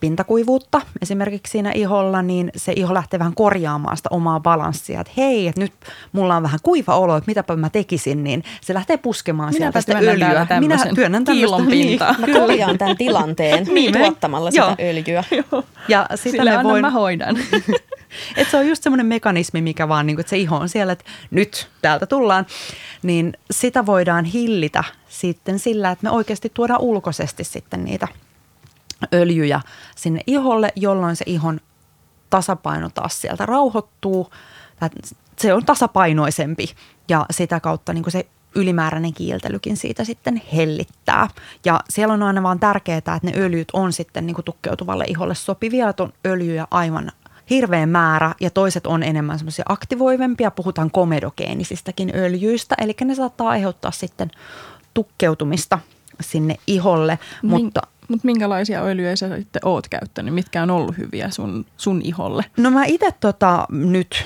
pintakuivuutta 0.00 0.80
esimerkiksi 1.02 1.50
siinä 1.50 1.72
iholla, 1.72 2.22
niin 2.22 2.50
se 2.56 2.72
iho 2.76 2.94
lähtee 2.94 3.18
vähän 3.18 3.34
korjaamaan 3.34 3.96
sitä 3.96 4.08
omaa 4.12 4.40
balanssia. 4.40 5.00
Että 5.00 5.12
hei, 5.16 5.48
että 5.48 5.60
nyt 5.60 5.72
mulla 6.12 6.36
on 6.36 6.42
vähän 6.42 6.58
kuiva 6.62 6.96
olo, 6.96 7.16
että 7.16 7.30
mitäpä 7.30 7.56
mä 7.56 7.70
tekisin, 7.70 8.24
niin 8.24 8.44
se 8.60 8.74
lähtee 8.74 8.96
puskemaan 8.96 9.48
Minä 9.48 9.58
sieltä 9.58 9.80
sitä 9.80 9.98
öljyä. 9.98 10.46
Minä 10.60 10.78
työnnän 10.94 11.24
kiilon 11.24 11.66
pintaa. 11.66 12.14
Mä 12.18 12.26
korjaan 12.26 12.78
tämän 12.78 12.96
tilanteen 12.96 13.66
niin, 13.74 13.92
tuottamalla 13.92 14.50
sitä 14.50 14.62
Joo. 14.62 14.90
öljyä. 14.90 15.24
Joo. 15.52 15.64
Ja 15.88 16.06
sitä 16.14 16.36
Sillä 16.36 16.62
voin... 16.62 16.80
mä 16.80 16.90
hoidan. 16.90 17.36
että 18.36 18.50
se 18.50 18.56
on 18.56 18.68
just 18.68 18.82
semmoinen 18.82 19.06
mekanismi, 19.06 19.60
mikä 19.60 19.88
vaan, 19.88 20.06
niin 20.06 20.16
kuin, 20.16 20.20
että 20.20 20.30
se 20.30 20.38
iho 20.38 20.56
on 20.56 20.68
siellä, 20.68 20.92
että 20.92 21.04
nyt 21.30 21.68
täältä 21.82 22.06
tullaan. 22.06 22.46
Niin 23.02 23.32
sitä 23.50 23.86
voidaan 23.86 24.24
hillitä 24.24 24.84
sitten 25.08 25.58
sillä, 25.58 25.90
että 25.90 26.04
me 26.04 26.10
oikeasti 26.10 26.50
tuodaan 26.54 26.80
ulkoisesti 26.80 27.44
sitten 27.44 27.84
niitä 27.84 28.08
öljyjä 29.14 29.60
sinne 29.96 30.20
iholle, 30.26 30.72
jolloin 30.76 31.16
se 31.16 31.24
ihon 31.26 31.60
tasapaino 32.30 32.90
taas 32.94 33.20
sieltä 33.20 33.46
rauhoittuu. 33.46 34.30
Se 35.38 35.54
on 35.54 35.64
tasapainoisempi 35.64 36.74
ja 37.08 37.26
sitä 37.30 37.60
kautta 37.60 37.92
niin 37.92 38.04
se 38.08 38.26
ylimääräinen 38.54 39.14
kiiltelykin 39.14 39.76
siitä 39.76 40.04
sitten 40.04 40.42
hellittää. 40.54 41.28
Ja 41.64 41.80
siellä 41.88 42.14
on 42.14 42.22
aina 42.22 42.42
vaan 42.42 42.60
tärkeää, 42.60 42.98
että 42.98 43.20
ne 43.22 43.32
öljyt 43.36 43.68
on 43.72 43.92
sitten 43.92 44.26
niin 44.26 44.36
tukkeutuvalle 44.44 45.04
iholle 45.08 45.34
sopivia, 45.34 45.88
että 45.88 46.02
on 46.02 46.12
öljyjä 46.26 46.66
aivan 46.70 47.12
hirveä 47.50 47.86
määrä 47.86 48.34
ja 48.40 48.50
toiset 48.50 48.86
on 48.86 49.02
enemmän 49.02 49.38
semmoisia 49.38 49.64
aktivoivempia. 49.68 50.50
Puhutaan 50.50 50.90
komedogeenisistäkin 50.90 52.12
öljyistä, 52.14 52.74
eli 52.78 52.96
ne 53.04 53.14
saattaa 53.14 53.48
aiheuttaa 53.48 53.90
sitten 53.90 54.30
tukkeutumista 54.94 55.78
sinne 56.20 56.56
iholle. 56.66 57.18
Min, 57.42 57.50
mutta, 57.50 57.80
mutta 58.08 58.26
minkälaisia 58.26 58.82
öljyjä 58.82 59.16
sä 59.16 59.36
sitten 59.36 59.62
oot 59.64 59.88
käyttänyt? 59.88 60.34
Mitkä 60.34 60.62
on 60.62 60.70
ollut 60.70 60.98
hyviä 60.98 61.30
sun, 61.30 61.66
sun 61.76 62.00
iholle? 62.04 62.44
No 62.56 62.70
mä 62.70 62.84
itse 62.84 63.12
tota, 63.20 63.66
nyt 63.70 64.24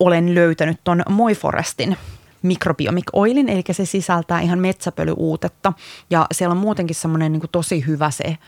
olen 0.00 0.34
löytänyt 0.34 0.80
ton 0.84 1.02
Moiforestin 1.08 1.96
Microbiomic 2.42 3.04
Oilin, 3.12 3.48
eli 3.48 3.62
se 3.70 3.84
sisältää 3.84 4.40
ihan 4.40 4.58
metsäpölyuutetta. 4.58 5.72
Ja 6.10 6.26
siellä 6.32 6.52
on 6.52 6.58
muutenkin 6.58 6.96
semmoinen 6.96 7.32
niin 7.32 7.42
tosi 7.52 7.86
hyvä 7.86 8.10
se 8.10 8.38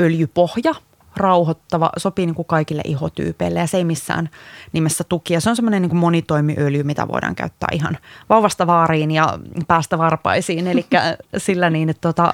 öljypohja, 0.00 0.74
rauhoittava, 1.16 1.90
sopii 1.96 2.26
niin 2.26 2.34
kuin 2.34 2.46
kaikille 2.46 2.82
ihotyypeille 2.84 3.58
ja 3.58 3.66
se 3.66 3.76
ei 3.76 3.84
missään 3.84 4.30
nimessä 4.72 5.04
tuki. 5.04 5.34
Ja 5.34 5.40
se 5.40 5.50
on 5.50 5.56
semmoinen 5.56 5.82
niin 5.82 5.96
monitoimiöljy, 5.96 6.82
mitä 6.82 7.08
voidaan 7.08 7.34
käyttää 7.34 7.68
ihan 7.72 7.98
vauvasta 8.28 8.66
vaariin 8.66 9.10
ja 9.10 9.38
päästä 9.68 9.98
varpaisiin. 9.98 10.66
Eli 10.66 10.86
sillä 11.36 11.70
niin, 11.70 11.88
että 11.88 12.00
tota, 12.00 12.32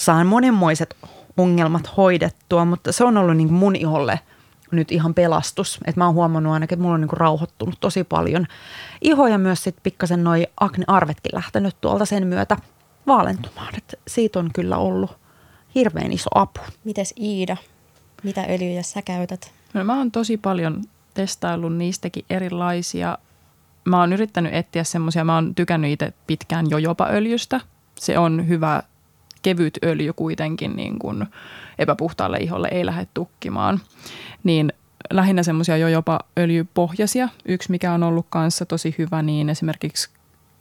saan 0.00 0.26
monenmoiset 0.26 0.96
ongelmat 1.36 1.96
hoidettua, 1.96 2.64
mutta 2.64 2.92
se 2.92 3.04
on 3.04 3.16
ollut 3.16 3.36
niin 3.36 3.52
mun 3.52 3.76
iholle 3.76 4.20
nyt 4.70 4.92
ihan 4.92 5.14
pelastus. 5.14 5.78
Et 5.86 5.96
mä 5.96 6.06
oon 6.06 6.14
huomannut 6.14 6.52
ainakin, 6.52 6.76
että 6.76 6.82
mulla 6.82 6.94
on 6.94 7.00
niin 7.00 7.08
kuin 7.08 7.20
rauhoittunut 7.20 7.74
tosi 7.80 8.04
paljon 8.04 8.46
iho 9.02 9.26
ja 9.26 9.38
myös 9.38 9.64
sitten 9.64 9.82
pikkasen 9.82 10.24
noi 10.24 10.46
akne-arvetkin 10.60 11.34
lähtenyt 11.34 11.76
tuolta 11.80 12.04
sen 12.04 12.26
myötä 12.26 12.56
vaalentumaan. 13.06 13.74
Et 13.76 13.94
siitä 14.08 14.38
on 14.38 14.50
kyllä 14.54 14.76
ollut 14.76 15.16
hirveän 15.74 16.12
iso 16.12 16.30
apu. 16.34 16.60
Mites 16.84 17.14
Iida? 17.20 17.56
Mitä 18.22 18.44
öljyjä 18.48 18.82
sä 18.82 19.02
käytät? 19.02 19.52
No, 19.74 19.84
mä 19.84 19.98
oon 19.98 20.10
tosi 20.10 20.36
paljon 20.36 20.82
testaillut 21.14 21.76
niistäkin 21.76 22.24
erilaisia. 22.30 23.18
Mä 23.84 24.00
oon 24.00 24.12
yrittänyt 24.12 24.54
etsiä 24.54 24.84
semmoisia, 24.84 25.24
mä 25.24 25.34
oon 25.34 25.54
tykännyt 25.54 25.90
itse 25.90 26.12
pitkään 26.26 26.70
jojopa-öljystä. 26.70 27.60
Se 27.98 28.18
on 28.18 28.48
hyvä 28.48 28.82
kevyt 29.42 29.78
öljy 29.84 30.12
kuitenkin 30.12 30.76
niin 30.76 30.98
kuin 30.98 31.26
epäpuhtaalle 31.78 32.38
iholle 32.38 32.68
ei 32.70 32.86
lähde 32.86 33.06
tukkimaan. 33.14 33.80
Niin 34.44 34.72
lähinnä 35.10 35.42
semmoisia 35.42 35.76
jo 35.76 35.88
jopa 35.88 36.20
öljypohjaisia. 36.38 37.28
Yksi, 37.44 37.70
mikä 37.70 37.92
on 37.92 38.02
ollut 38.02 38.26
kanssa 38.30 38.66
tosi 38.66 38.94
hyvä, 38.98 39.22
niin 39.22 39.50
esimerkiksi 39.50 40.10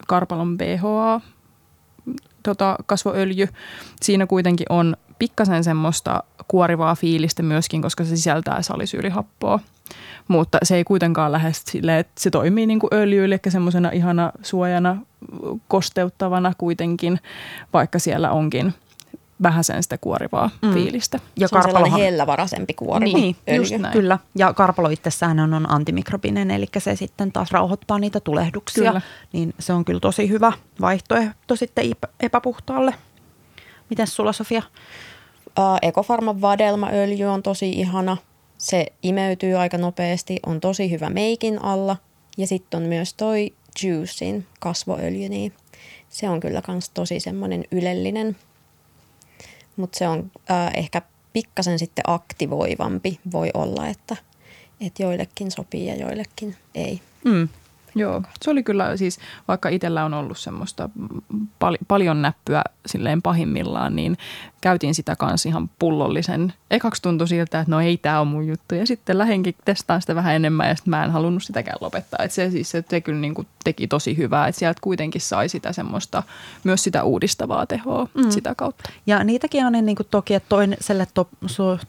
Karpalon 0.07 0.57
BHA, 0.57 1.21
tota, 2.43 2.75
kasvoöljy. 2.85 3.47
Siinä 4.01 4.27
kuitenkin 4.27 4.65
on 4.69 4.97
pikkasen 5.19 5.63
semmoista 5.63 6.23
kuorivaa 6.47 6.95
fiilistä 6.95 7.43
myöskin, 7.43 7.81
koska 7.81 8.03
se 8.03 8.15
sisältää 8.15 8.61
salisyylihappoa. 8.61 9.59
Mutta 10.29 10.57
se 10.63 10.75
ei 10.75 10.83
kuitenkaan 10.83 11.31
lähde 11.31 11.51
silleen, 11.53 11.99
että 11.99 12.11
se 12.17 12.29
toimii 12.29 12.65
niin 12.67 12.79
kuin 12.79 12.93
öljy, 12.93 13.25
eli 13.25 13.37
semmoisena 13.49 13.89
ihana 13.89 14.31
suojana, 14.41 14.97
kosteuttavana 15.67 16.53
kuitenkin, 16.57 17.19
vaikka 17.73 17.99
siellä 17.99 18.31
onkin 18.31 18.73
vähän 19.43 19.63
sen 19.63 19.83
sitä 19.83 19.97
kuorivaa 19.97 20.49
mm. 20.61 20.73
fiilistä. 20.73 21.19
Ja 21.35 21.47
se 21.47 21.57
on 21.57 21.63
sellainen 21.63 21.91
hellävaraisempi 21.91 22.73
kuori. 22.73 23.13
Niin, 23.13 23.35
öljy. 23.49 23.57
just 23.57 23.77
näin. 23.77 23.93
Kyllä. 23.93 24.19
Ja 24.35 24.53
karpalo 24.53 24.89
itsessään 24.89 25.39
on 25.39 25.71
antimikrobinen, 25.71 26.51
eli 26.51 26.65
se 26.77 26.95
sitten 26.95 27.31
taas 27.31 27.51
rauhoittaa 27.51 27.99
niitä 27.99 28.19
tulehduksia. 28.19 28.89
Kyllä. 28.89 29.01
Niin 29.33 29.53
se 29.59 29.73
on 29.73 29.85
kyllä 29.85 29.99
tosi 29.99 30.29
hyvä 30.29 30.51
vaihtoehto 30.81 31.55
sitten 31.55 31.85
epäpuhtaalle. 32.19 32.95
Miten 33.89 34.07
sulla 34.07 34.33
Sofia? 34.33 34.63
Ekofarman 35.81 36.41
vadelmaöljy 36.41 37.25
on 37.25 37.43
tosi 37.43 37.69
ihana. 37.69 38.17
Se 38.59 38.85
imeytyy 39.03 39.55
aika 39.55 39.77
nopeasti, 39.77 40.39
on 40.45 40.59
tosi 40.59 40.91
hyvä 40.91 41.09
meikin 41.09 41.63
alla. 41.63 41.97
Ja 42.37 42.47
sitten 42.47 42.83
on 42.83 42.89
myös 42.89 43.13
toi 43.13 43.53
Juicin 43.83 44.47
kasvoöljy, 44.59 45.29
niin 45.29 45.53
se 46.09 46.29
on 46.29 46.39
kyllä 46.39 46.61
kans 46.61 46.89
tosi 46.89 47.19
semmoinen 47.19 47.65
ylellinen. 47.71 48.35
Mutta 49.75 49.97
se 49.97 50.07
on 50.07 50.31
äh, 50.51 50.71
ehkä 50.73 51.01
pikkasen 51.33 51.79
sitten 51.79 52.03
aktivoivampi 52.07 53.19
voi 53.31 53.49
olla, 53.53 53.87
että, 53.87 54.15
että 54.81 55.03
joillekin 55.03 55.51
sopii 55.51 55.85
ja 55.85 55.95
joillekin 55.95 56.55
ei. 56.75 57.01
Mm. 57.25 57.49
Joo, 57.95 58.21
se 58.41 58.51
oli 58.51 58.63
kyllä 58.63 58.97
siis, 58.97 59.19
vaikka 59.47 59.69
itsellä 59.69 60.05
on 60.05 60.13
ollut 60.13 60.37
semmoista 60.37 60.89
pal- 61.59 61.77
paljon 61.87 62.21
näppyä 62.21 62.61
silleen 62.85 63.21
pahimmillaan, 63.21 63.95
niin 63.95 64.17
käytin 64.61 64.95
sitä 64.95 65.15
kanssa 65.15 65.49
ihan 65.49 65.69
pullollisen. 65.79 66.53
Ekaksi 66.71 67.01
tuntui 67.01 67.27
siltä, 67.27 67.59
että 67.59 67.71
no 67.71 67.81
ei 67.81 67.97
tämä 67.97 68.19
on 68.19 68.27
mun 68.27 68.47
juttu. 68.47 68.75
Ja 68.75 68.87
sitten 68.87 69.17
lähenkin 69.17 69.55
testaan 69.65 70.01
sitä 70.01 70.15
vähän 70.15 70.35
enemmän 70.35 70.67
ja 70.69 70.75
sitten 70.75 70.89
mä 70.89 71.03
en 71.03 71.11
halunnut 71.11 71.43
sitäkään 71.43 71.77
lopettaa. 71.81 72.25
Et 72.25 72.31
se 72.31 72.51
siis 72.51 72.71
se, 72.71 72.83
se 72.89 73.01
kyllä 73.01 73.19
niin 73.19 73.33
kuin 73.33 73.47
teki 73.63 73.87
tosi 73.87 74.17
hyvää, 74.17 74.47
että 74.47 74.59
sieltä 74.59 74.79
kuitenkin 74.81 75.21
sai 75.21 75.49
sitä 75.49 75.73
semmoista, 75.73 76.23
myös 76.63 76.83
sitä 76.83 77.03
uudistavaa 77.03 77.65
tehoa 77.65 78.07
mm. 78.13 78.29
sitä 78.29 78.55
kautta. 78.55 78.89
Ja 79.07 79.23
niitäkin 79.23 79.65
on 79.65 79.73
niin 79.85 79.95
kuin 79.95 80.07
toki, 80.11 80.33
että 80.33 80.49
toiselle 80.49 81.07
to, 81.13 81.29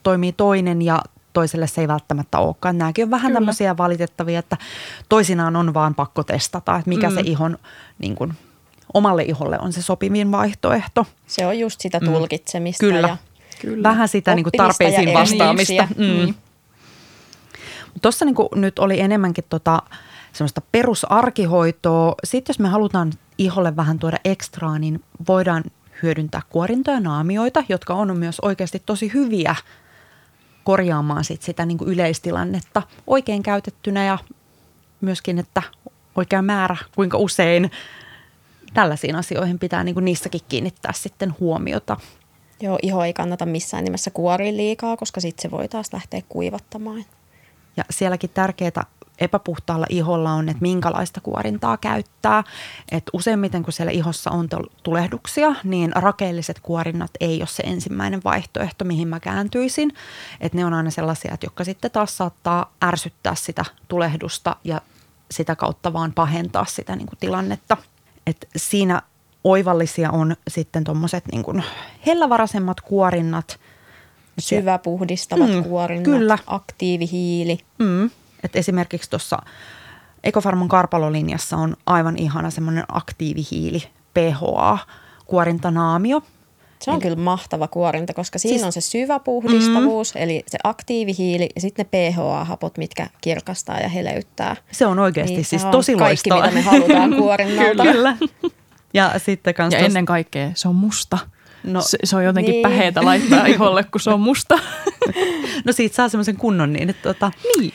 toimii 0.03 0.31
toinen 0.31 0.81
ja 0.81 1.01
toiselle 1.33 1.67
se 1.67 1.81
ei 1.81 1.87
välttämättä 1.87 2.39
olekaan. 2.39 2.77
Nämäkin 2.77 3.03
on 3.03 3.11
vähän 3.11 3.29
Kyllä. 3.29 3.37
tämmöisiä 3.37 3.77
valitettavia, 3.77 4.39
että 4.39 4.57
toisinaan 5.09 5.55
on 5.55 5.73
vaan 5.73 5.95
pakko 5.95 6.23
testata, 6.23 6.75
että 6.75 6.89
mikä 6.89 7.09
mm. 7.09 7.15
se 7.15 7.21
ihon 7.25 7.57
niin 7.99 8.15
kuin, 8.15 8.33
omalle 8.93 9.23
iholle 9.23 9.59
on 9.59 9.73
se 9.73 9.81
sopivin 9.81 10.31
vaihtoehto. 10.31 11.05
Se 11.27 11.45
on 11.45 11.59
just 11.59 11.81
sitä 11.81 11.99
mm. 11.99 12.05
tulkitsemista. 12.05 12.85
Mm. 12.85 12.91
Kyllä. 12.91 13.07
Ja 13.07 13.17
Kyllä. 13.61 13.83
Vähän 13.83 14.07
sitä 14.07 14.35
niin 14.35 14.43
kuin 14.43 14.53
tarpeisiin 14.57 15.13
vastaamista. 15.13 15.87
Mm. 15.97 16.03
Niin. 16.03 16.35
Tuossa 18.01 18.25
niin 18.25 18.35
nyt 18.55 18.79
oli 18.79 18.99
enemmänkin 18.99 19.43
tota, 19.49 19.81
semmoista 20.33 20.61
perusarkihoitoa. 20.71 22.15
Sitten 22.23 22.53
jos 22.53 22.59
me 22.59 22.67
halutaan 22.67 23.11
iholle 23.37 23.75
vähän 23.75 23.99
tuoda 23.99 24.17
ekstraa, 24.25 24.79
niin 24.79 25.03
voidaan 25.27 25.63
hyödyntää 26.03 26.41
kuorintoja 26.49 26.97
ja 26.97 27.01
naamioita, 27.01 27.63
jotka 27.69 27.93
on 27.93 28.17
myös 28.17 28.39
oikeasti 28.39 28.83
tosi 28.85 29.13
hyviä 29.13 29.55
korjaamaan 30.63 31.23
sit 31.23 31.41
sitä 31.41 31.65
niin 31.65 31.77
kuin 31.77 31.89
yleistilannetta 31.89 32.81
oikein 33.07 33.43
käytettynä 33.43 34.05
ja 34.05 34.17
myöskin, 35.01 35.39
että 35.39 35.63
oikea 36.15 36.41
määrä, 36.41 36.77
kuinka 36.95 37.17
usein 37.17 37.71
tällaisiin 38.73 39.15
asioihin 39.15 39.59
pitää 39.59 39.83
niin 39.83 39.95
kuin 39.95 40.05
niissäkin 40.05 40.41
kiinnittää 40.49 40.93
sitten 40.93 41.35
huomiota. 41.39 41.97
Joo, 42.61 42.79
iho 42.81 43.03
ei 43.03 43.13
kannata 43.13 43.45
missään 43.45 43.83
nimessä 43.83 44.11
kuori 44.11 44.57
liikaa, 44.57 44.97
koska 44.97 45.21
sitten 45.21 45.41
se 45.41 45.51
voi 45.51 45.67
taas 45.67 45.93
lähteä 45.93 46.21
kuivattamaan. 46.29 47.05
Ja 47.77 47.83
sielläkin 47.89 48.29
tärkeää, 48.33 48.83
epäpuhtaalla 49.21 49.85
iholla 49.89 50.31
on, 50.31 50.49
että 50.49 50.61
minkälaista 50.61 51.21
kuorintaa 51.21 51.77
käyttää. 51.77 52.43
Et 52.91 53.03
useimmiten 53.13 53.63
kun 53.63 53.73
siellä 53.73 53.91
ihossa 53.91 54.31
on 54.31 54.47
tulehduksia, 54.83 55.55
niin 55.63 55.91
rakeelliset 55.95 56.59
kuorinnat 56.59 57.11
ei 57.19 57.41
ole 57.41 57.47
se 57.47 57.63
ensimmäinen 57.63 58.21
vaihtoehto, 58.23 58.85
mihin 58.85 59.07
mä 59.07 59.19
kääntyisin. 59.19 59.93
Et 60.39 60.53
ne 60.53 60.65
on 60.65 60.73
aina 60.73 60.89
sellaisia, 60.89 61.33
että 61.33 61.45
jotka 61.45 61.63
sitten 61.63 61.91
taas 61.91 62.17
saattaa 62.17 62.73
ärsyttää 62.83 63.35
sitä 63.35 63.65
tulehdusta 63.87 64.55
ja 64.63 64.81
sitä 65.31 65.55
kautta 65.55 65.93
vaan 65.93 66.13
pahentaa 66.13 66.65
sitä 66.65 66.95
niin 66.95 67.07
kuin 67.07 67.19
tilannetta. 67.19 67.77
Et 68.27 68.47
siinä 68.55 69.01
oivallisia 69.43 70.11
on 70.11 70.35
sitten 70.47 70.83
tuommoiset 70.83 71.23
niin 71.31 71.63
hellävaraisemmat 72.05 72.81
kuorinnat. 72.81 73.59
Syvä 74.39 74.77
puhdistavat 74.77 75.49
mm, 75.49 75.63
kuorinnat, 75.63 76.05
kyllä. 76.05 76.37
aktiivihiili. 76.47 77.59
Mm. 77.79 78.09
Et 78.43 78.55
esimerkiksi 78.55 79.09
tuossa 79.09 79.37
Ekofarmon 80.23 80.67
karpalolinjassa 80.67 81.57
on 81.57 81.75
aivan 81.85 82.17
ihana 82.17 82.49
semmoinen 82.49 82.83
aktiivihiili 82.87 83.83
PHA 84.13 84.77
kuorintanaamio. 85.25 86.21
Se 86.79 86.91
on 86.91 86.95
Eli, 86.95 87.01
kyllä 87.01 87.15
mahtava 87.15 87.67
kuorinta, 87.67 88.13
koska 88.13 88.39
siinä 88.39 88.57
siis, 88.57 88.65
on 88.65 88.71
se 88.71 88.81
syvä 88.81 89.19
puhdistavuus, 89.19 90.15
mm. 90.15 90.21
eli 90.21 90.43
se 90.47 90.57
aktiivihiili 90.63 91.49
ja 91.55 91.61
sitten 91.61 91.85
ne 91.91 92.11
PHA-hapot, 92.11 92.77
mitkä 92.77 93.07
kirkastaa 93.21 93.79
ja 93.79 93.89
heleyttää. 93.89 94.55
Se 94.71 94.85
on 94.85 94.99
oikeasti 94.99 95.35
niin, 95.35 95.45
siis 95.45 95.65
tosi 95.65 95.95
kaikki, 95.95 96.29
loistavaa. 96.29 96.41
mitä 96.41 96.53
me 96.53 96.61
halutaan 96.61 97.15
kuorinnalta. 97.21 97.83
kyllä. 97.83 98.17
Ja, 98.93 99.13
sitten 99.17 99.53
kans 99.53 99.73
ja 99.73 99.79
tos... 99.79 99.85
ennen 99.85 100.05
kaikkea 100.05 100.51
se 100.55 100.67
on 100.67 100.75
musta. 100.75 101.17
No, 101.63 101.81
se, 101.81 101.97
se 102.03 102.15
on 102.15 102.23
jotenkin 102.23 102.51
niin. 102.51 102.63
päheitä 102.63 103.05
laittaa 103.05 103.45
iholle, 103.45 103.83
kun 103.83 104.01
se 104.01 104.09
on 104.09 104.19
musta. 104.19 104.59
no 105.65 105.73
siitä 105.73 105.95
saa 105.95 106.09
semmoisen 106.09 106.37
kunnon 106.37 106.73
niin, 106.73 106.89
että 106.89 107.13
tota, 107.13 107.31
niin. 107.57 107.73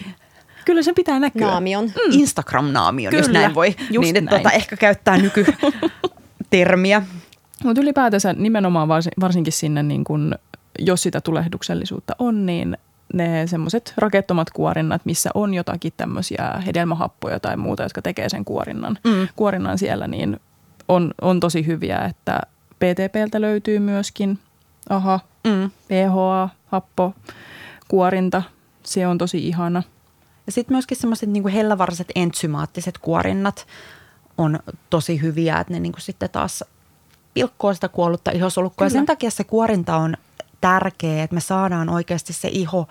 Kyllä 0.67 0.83
sen 0.83 0.95
pitää 0.95 1.19
näkyä. 1.19 1.47
Naamion. 1.47 1.85
Mm. 1.85 2.11
Instagram-naamion, 2.11 3.11
Kyllä. 3.11 3.23
jos 3.23 3.33
näin 3.33 3.55
voi. 3.55 3.75
Just 3.91 4.05
niin, 4.05 4.17
että 4.17 4.37
tota, 4.37 4.51
ehkä 4.51 4.77
käyttää 4.77 5.17
nykytermiä. 5.17 7.03
Mutta 7.65 7.83
ylipäätänsä 7.83 8.33
nimenomaan 8.33 8.89
varsinkin 9.21 9.53
sinne, 9.53 9.83
niin 9.83 10.05
kun, 10.05 10.35
jos 10.79 11.03
sitä 11.03 11.21
tulehduksellisuutta 11.21 12.17
on, 12.19 12.47
niin 12.47 12.77
ne 13.15 13.47
semmoiset 13.47 13.95
rakettomat 13.97 14.51
kuorinnat, 14.51 15.03
missä 15.05 15.31
on 15.35 15.55
jotakin 15.55 15.93
tämmöisiä 15.97 16.63
hedelmähappoja 16.67 17.41
tai 17.41 17.57
muuta, 17.57 17.83
jotka 17.83 18.03
tekee 18.03 18.29
sen 18.29 18.45
kuorinnan, 18.45 18.99
mm. 19.05 19.29
kuorinnan 19.37 19.79
siellä, 19.79 20.09
niin 20.09 20.41
on, 20.89 21.15
on 21.23 21.41
tosi 21.41 21.67
hyviä, 21.67 21.99
että 21.99 22.41
PTPltä 22.79 23.41
löytyy 23.41 23.79
myöskin 23.79 24.39
aha, 24.89 25.21
mm. 25.45 25.71
PHA, 25.89 26.49
happo, 26.67 27.15
kuorinta. 27.89 28.43
Se 28.83 29.07
on 29.07 29.19
tosi 29.19 29.49
ihana. 29.49 29.83
Ja 30.47 30.53
sitten 30.53 30.75
myöskin 30.75 30.97
semmoiset 30.97 31.29
niin 31.29 31.49
hellävaraiset 31.49 32.13
entsymaattiset 32.15 32.99
kuorinnat 32.99 33.67
on 34.39 34.61
tosi 34.91 35.23
hyviä, 35.23 35.59
että 35.61 35.73
ne 35.73 35.81
niin 35.81 35.93
sitten 35.99 36.31
taas 36.31 36.65
pilkkoo 37.35 37.75
sitä 37.75 37.89
kuollutta 37.89 38.31
ihosolukkoa. 38.31 38.87
Ja 38.87 38.91
sen 38.91 39.07
takia 39.07 39.31
se 39.31 39.45
kuorinta 39.45 39.97
on 39.97 40.17
tärkeä, 40.61 41.23
että 41.23 41.35
me 41.35 41.41
saadaan 41.41 41.89
oikeasti 41.89 42.33
se 42.33 42.49
iho 42.49 42.89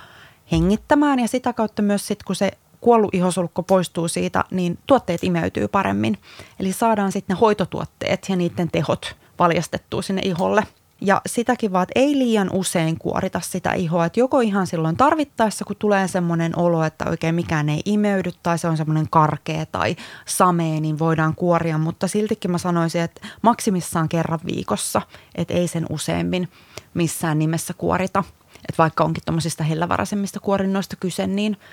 hengittämään 0.51 1.19
ja 1.19 1.27
sitä 1.27 1.53
kautta 1.53 1.81
myös 1.81 2.07
sitten, 2.07 2.25
kun 2.25 2.35
se 2.35 2.51
kuollut 2.81 3.15
ihosolukko 3.15 3.63
poistuu 3.63 4.07
siitä, 4.07 4.43
niin 4.51 4.77
tuotteet 4.87 5.23
imeytyy 5.23 5.67
paremmin. 5.67 6.17
Eli 6.59 6.71
saadaan 6.71 7.11
sitten 7.11 7.35
ne 7.35 7.39
hoitotuotteet 7.39 8.25
ja 8.29 8.35
niiden 8.35 8.71
tehot 8.71 9.15
valjastettua 9.39 10.01
sinne 10.01 10.21
iholle. 10.25 10.63
Ja 11.01 11.21
sitäkin 11.25 11.71
vaan, 11.71 11.83
että 11.83 11.99
ei 11.99 12.17
liian 12.17 12.49
usein 12.53 12.99
kuorita 12.99 13.39
sitä 13.39 13.73
ihoa. 13.73 14.05
Että 14.05 14.19
joko 14.19 14.39
ihan 14.39 14.67
silloin 14.67 14.97
tarvittaessa, 14.97 15.65
kun 15.65 15.75
tulee 15.79 16.07
semmoinen 16.07 16.59
olo, 16.59 16.83
että 16.83 17.09
oikein 17.09 17.35
mikään 17.35 17.69
ei 17.69 17.81
imeydy 17.85 18.31
tai 18.43 18.57
se 18.57 18.67
on 18.67 18.77
semmoinen 18.77 19.09
karkea 19.09 19.65
tai 19.65 19.95
samee, 20.25 20.79
niin 20.79 20.99
voidaan 20.99 21.35
kuoria. 21.35 21.77
Mutta 21.77 22.07
siltikin 22.07 22.51
mä 22.51 22.57
sanoisin, 22.57 23.01
että 23.01 23.27
maksimissaan 23.41 24.09
kerran 24.09 24.39
viikossa, 24.45 25.01
että 25.35 25.53
ei 25.53 25.67
sen 25.67 25.85
useammin 25.89 26.49
missään 26.93 27.39
nimessä 27.39 27.73
kuorita. 27.73 28.23
Että 28.55 28.77
vaikka 28.77 29.03
onkin 29.03 29.23
tuommoisista 29.25 29.63
hellävaraisemmista 29.63 30.39
kuorinnoista 30.39 30.95
kyse, 30.95 31.27
niin– 31.27 31.57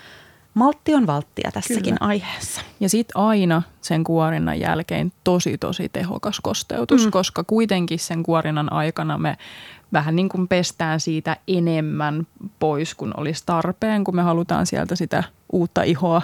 maltti 0.55 0.95
on 0.95 1.07
valttia 1.07 1.51
tässäkin 1.53 1.83
Kyllä. 1.83 1.97
aiheessa. 2.01 2.61
Ja 2.81 2.89
sitten 2.89 3.17
aina 3.17 3.63
sen 3.81 4.05
kuorinnan 4.05 4.61
jälkeen 4.61 5.13
tosi 5.25 5.59
tosi 5.59 5.89
tehokas 5.89 6.41
kosteutus, 6.41 7.05
mm. 7.05 7.11
koska 7.11 7.45
kuitenkin 7.45 7.99
sen 7.99 8.23
kuorinnan 8.23 8.73
aikana 8.73 9.19
me 9.19 9.37
vähän 9.93 10.17
niin 10.17 10.29
kuin 10.29 10.49
pestään 10.49 11.01
siitä 11.01 11.37
enemmän 11.49 12.27
pois 12.59 12.95
kuin 12.95 13.13
olisi 13.17 13.43
tarpeen, 13.47 14.05
kun 14.05 14.17
me 14.17 14.23
halutaan 14.23 14.67
sieltä 14.67 14.97
sitä 14.97 15.25
uutta 15.53 15.83
ihoa, 15.83 16.23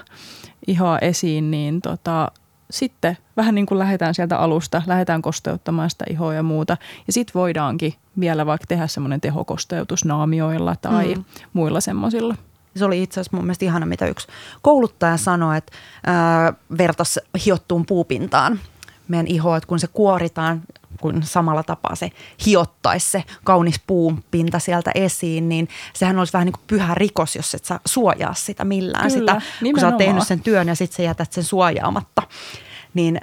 ihoa 0.66 0.98
esiin, 0.98 1.50
niin 1.50 1.80
tota, 1.80 2.32
sitten 2.70 3.16
vähän 3.36 3.54
niin 3.54 3.66
kuin 3.66 3.78
lähdetään 3.78 4.14
sieltä 4.14 4.38
alusta, 4.38 4.82
lähdetään 4.86 5.22
kosteuttamaan 5.22 5.90
sitä 5.90 6.04
ihoa 6.10 6.34
ja 6.34 6.42
muuta. 6.42 6.76
Ja 7.06 7.12
sitten 7.12 7.34
voidaankin 7.34 7.94
vielä 8.20 8.46
vaikka 8.46 8.66
tehdä 8.66 8.86
semmoinen 8.86 9.20
tehokosteutus 9.20 10.04
naamioilla 10.04 10.76
tai 10.76 11.14
mm. 11.14 11.24
muilla 11.52 11.80
semmoisilla. 11.80 12.34
Se 12.78 12.84
oli 12.84 13.02
itse 13.02 13.20
asiassa 13.20 13.36
mun 13.36 13.44
mielestä 13.44 13.64
ihana, 13.64 13.86
mitä 13.86 14.06
yksi 14.06 14.28
kouluttaja 14.62 15.16
sanoi, 15.16 15.58
että 15.58 15.72
ää, 16.06 16.52
vertas 16.78 17.18
hiottuun 17.44 17.86
puupintaan 17.86 18.60
meidän 19.08 19.26
ihoa, 19.26 19.56
että 19.56 19.66
kun 19.66 19.78
se 19.78 19.86
kuoritaan, 19.86 20.62
kun 21.00 21.22
samalla 21.22 21.62
tapaa 21.62 21.94
se 21.94 22.10
hiottaisi 22.46 23.10
se 23.10 23.24
kaunis 23.44 23.80
puupinta 23.86 24.58
sieltä 24.58 24.90
esiin, 24.94 25.48
niin 25.48 25.68
sehän 25.94 26.18
olisi 26.18 26.32
vähän 26.32 26.46
niin 26.46 26.52
kuin 26.52 26.64
pyhä 26.66 26.94
rikos, 26.94 27.36
jos 27.36 27.54
et 27.54 27.64
saa 27.64 27.80
suojaa 27.84 28.34
sitä 28.34 28.64
millään. 28.64 29.12
Kyllä, 29.12 29.40
sitä, 29.40 29.70
kun 29.70 29.80
sä 29.80 29.88
oot 29.88 29.96
tehnyt 29.96 30.26
sen 30.26 30.40
työn 30.40 30.68
ja 30.68 30.74
sitten 30.74 30.96
sä 30.96 31.02
jätät 31.02 31.32
sen 31.32 31.44
suojaamatta. 31.44 32.22
Niin 32.94 33.20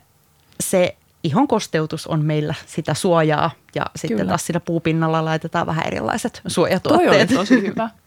se 0.60 0.98
ihon 1.24 1.48
kosteutus 1.48 2.08
on 2.08 2.26
meillä 2.26 2.54
sitä 2.66 2.94
suojaa 2.94 3.52
ja 3.76 3.86
sitten 3.96 4.18
Kyllä. 4.18 4.30
taas 4.30 4.46
siinä 4.46 4.60
puupinnalla 4.60 5.26
laitetaan 5.26 5.68
vähän 5.68 5.88
erilaiset 5.88 6.42
suojatuotteet. 6.48 7.10
Toi 7.10 7.18
oli 7.18 7.28
tosi 7.28 7.62
hyvä. 7.62 7.90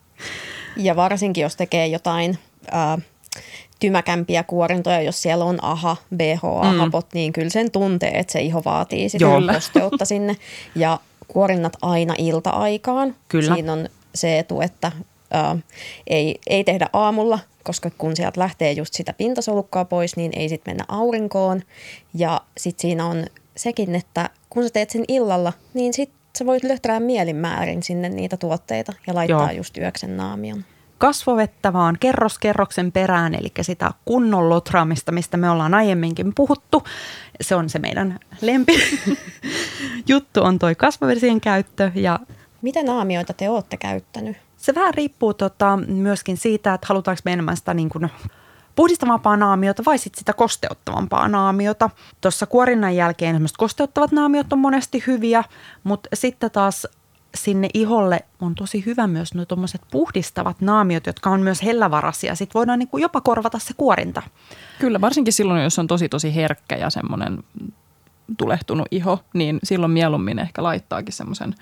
Ja 0.78 0.96
varsinkin, 0.96 1.42
jos 1.42 1.56
tekee 1.56 1.86
jotain 1.86 2.38
ää, 2.70 2.98
tymäkämpiä 3.80 4.42
kuorintoja, 4.42 5.02
jos 5.02 5.22
siellä 5.22 5.44
on 5.44 5.64
AHA, 5.64 5.96
BHA-hapot, 6.16 7.06
mm. 7.06 7.10
niin 7.14 7.32
kyllä 7.32 7.50
sen 7.50 7.70
tuntee, 7.70 8.18
että 8.18 8.32
se 8.32 8.40
iho 8.40 8.62
vaatii 8.64 9.08
sitä 9.08 9.24
kosteutta 9.54 10.04
sinne. 10.04 10.36
Ja 10.74 10.98
kuorinnat 11.28 11.76
aina 11.82 12.14
ilta-aikaan. 12.18 13.16
Kyllä. 13.28 13.54
Siinä 13.54 13.72
on 13.72 13.88
se 14.14 14.38
etu, 14.38 14.60
että 14.60 14.92
ää, 15.30 15.56
ei, 16.06 16.38
ei 16.46 16.64
tehdä 16.64 16.86
aamulla, 16.92 17.38
koska 17.64 17.90
kun 17.98 18.16
sieltä 18.16 18.40
lähtee 18.40 18.72
just 18.72 18.94
sitä 18.94 19.12
pintasolukkaa 19.12 19.84
pois, 19.84 20.16
niin 20.16 20.32
ei 20.36 20.48
sitten 20.48 20.72
mennä 20.72 20.84
aurinkoon. 20.88 21.62
Ja 22.14 22.40
sitten 22.56 22.82
siinä 22.82 23.06
on 23.06 23.26
sekin, 23.56 23.94
että 23.94 24.30
kun 24.50 24.62
sä 24.62 24.70
teet 24.70 24.90
sen 24.90 25.04
illalla, 25.08 25.52
niin 25.74 25.94
sitten 25.94 26.17
sä 26.38 26.46
voit 26.46 26.64
löhtää 26.64 27.00
mielinmäärin 27.00 27.82
sinne 27.82 28.08
niitä 28.08 28.36
tuotteita 28.36 28.92
ja 29.06 29.14
laittaa 29.14 29.52
Joo. 29.52 29.56
just 29.56 29.76
yöksen 29.76 30.16
naamion. 30.16 30.64
Kasvovettä 30.98 31.72
vaan 31.72 31.96
kerros 32.00 32.38
kerroksen 32.38 32.92
perään, 32.92 33.34
eli 33.34 33.52
sitä 33.60 33.90
kunnon 34.04 34.48
lotraamista, 34.48 35.12
mistä 35.12 35.36
me 35.36 35.50
ollaan 35.50 35.74
aiemminkin 35.74 36.32
puhuttu. 36.34 36.82
Se 37.40 37.54
on 37.54 37.70
se 37.70 37.78
meidän 37.78 38.18
lempi 38.40 38.72
juttu 40.08 40.42
on 40.42 40.58
toi 40.58 40.74
kasvovesien 40.74 41.40
käyttö. 41.40 41.90
Ja 41.94 42.18
Miten 42.62 42.86
naamioita 42.86 43.32
te 43.32 43.48
olette 43.48 43.76
käyttänyt? 43.76 44.36
Se 44.56 44.74
vähän 44.74 44.94
riippuu 44.94 45.34
tota, 45.34 45.78
myöskin 45.86 46.36
siitä, 46.36 46.74
että 46.74 46.86
halutaanko 46.86 47.20
me 47.24 47.32
enemmän 47.32 47.56
sitä 47.56 47.74
niin 47.74 47.88
kuin 47.88 48.08
puhdistavampaa 48.78 49.36
naamiota 49.36 49.82
vai 49.86 49.98
sitten 49.98 50.18
sitä 50.18 50.32
kosteuttavampaa 50.32 51.28
naamiota. 51.28 51.90
Tuossa 52.20 52.46
kuorinnan 52.46 52.96
jälkeen 52.96 53.34
esimerkiksi 53.34 53.58
kosteuttavat 53.58 54.12
naamiot 54.12 54.52
on 54.52 54.58
monesti 54.58 55.04
hyviä, 55.06 55.44
mutta 55.84 56.08
sitten 56.14 56.50
taas 56.50 56.86
sinne 57.34 57.68
iholle 57.74 58.20
on 58.40 58.54
tosi 58.54 58.86
hyvä 58.86 59.06
myös 59.06 59.34
nuo 59.34 59.44
tuommoiset 59.44 59.80
puhdistavat 59.90 60.60
naamiot, 60.60 61.06
jotka 61.06 61.30
on 61.30 61.40
myös 61.40 61.62
hellävarasia. 61.62 62.34
Sitten 62.34 62.54
voidaan 62.54 62.78
niin 62.78 62.88
kuin 62.88 63.02
jopa 63.02 63.20
korvata 63.20 63.58
se 63.58 63.74
kuorinta. 63.76 64.22
Kyllä, 64.78 65.00
varsinkin 65.00 65.32
silloin, 65.32 65.62
jos 65.62 65.78
on 65.78 65.86
tosi 65.86 66.08
tosi 66.08 66.34
herkkä 66.34 66.76
ja 66.76 66.90
semmoinen 66.90 67.38
tulehtunut 68.36 68.86
iho, 68.90 69.20
niin 69.34 69.58
silloin 69.62 69.92
mieluummin 69.92 70.38
ehkä 70.38 70.62
laittaakin 70.62 71.12
semmoisen 71.12 71.54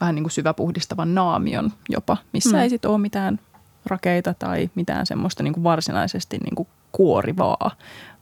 vähän 0.00 0.14
niin 0.14 0.24
kuin 0.24 0.32
syväpuhdistavan 0.32 1.14
naamion 1.14 1.72
jopa, 1.88 2.16
missä 2.32 2.56
mm. 2.56 2.62
ei 2.62 2.70
sitten 2.70 2.90
ole 2.90 2.98
mitään 2.98 3.38
rakeita 3.86 4.34
tai 4.34 4.70
mitään 4.74 5.06
semmoista 5.06 5.42
niin 5.42 5.54
kuin 5.54 5.64
varsinaisesti 5.64 6.38
niin 6.38 6.54
kuin 6.54 6.68
kuorivaa 6.92 7.76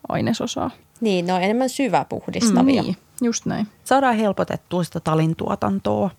ainesosaa. 0.08 0.70
Niin, 1.00 1.26
ne 1.26 1.32
on 1.32 1.42
enemmän 1.42 1.68
syväpuhdistavia. 1.68 2.82
Mm, 2.82 2.86
niin, 2.86 2.96
just 3.22 3.46
näin. 3.46 3.68
Saadaan 3.84 4.16
helpotettua 4.16 4.84
sitä 4.84 5.00
talintuotantoa. 5.00 6.10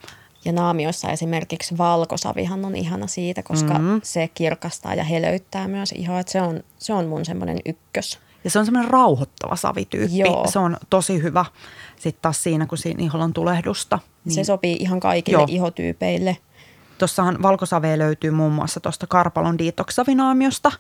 Ja 0.46 0.52
naamioissa 0.52 1.10
esimerkiksi 1.10 1.78
valkosavihan 1.78 2.66
on 2.66 2.76
ihana 2.76 3.08
siitä, 3.08 3.44
koska 3.44 3.74
mm-hmm. 3.74 4.02
se 4.04 4.30
kirkastaa 4.34 4.96
ja 4.96 5.04
helöyttää 5.04 5.68
myös 5.68 5.92
ihoa. 5.92 6.20
Että 6.20 6.32
se, 6.32 6.42
on, 6.42 6.64
se 6.78 6.94
on 6.94 7.08
mun 7.08 7.26
semmoinen 7.26 7.60
ykkös. 7.66 8.20
Ja 8.44 8.50
se 8.50 8.60
on 8.60 8.66
semmoinen 8.66 8.92
rauhoittava 8.92 9.56
savityyppi. 9.56 10.18
Joo. 10.18 10.48
Se 10.50 10.60
on 10.60 10.78
tosi 10.90 11.24
hyvä 11.24 11.46
sitten 12.00 12.22
taas 12.22 12.44
siinä, 12.44 12.66
kun 12.66 12.78
siinä 12.78 13.04
iholla 13.04 13.24
on 13.24 13.34
tulehdusta. 13.34 14.00
Niin. 14.26 14.34
Se 14.34 14.44
sopii 14.44 14.76
ihan 14.80 15.00
kaikille 15.00 15.38
Joo. 15.38 15.48
ihotyypeille– 15.50 16.38
tuossahan 17.04 17.42
valkosavea 17.42 17.98
löytyy 17.98 18.32
muun 18.32 18.54
muassa 18.54 18.80
tuosta 18.80 19.08
Karpalon 19.08 19.58
diitoksavinaamiosta. 19.58 20.72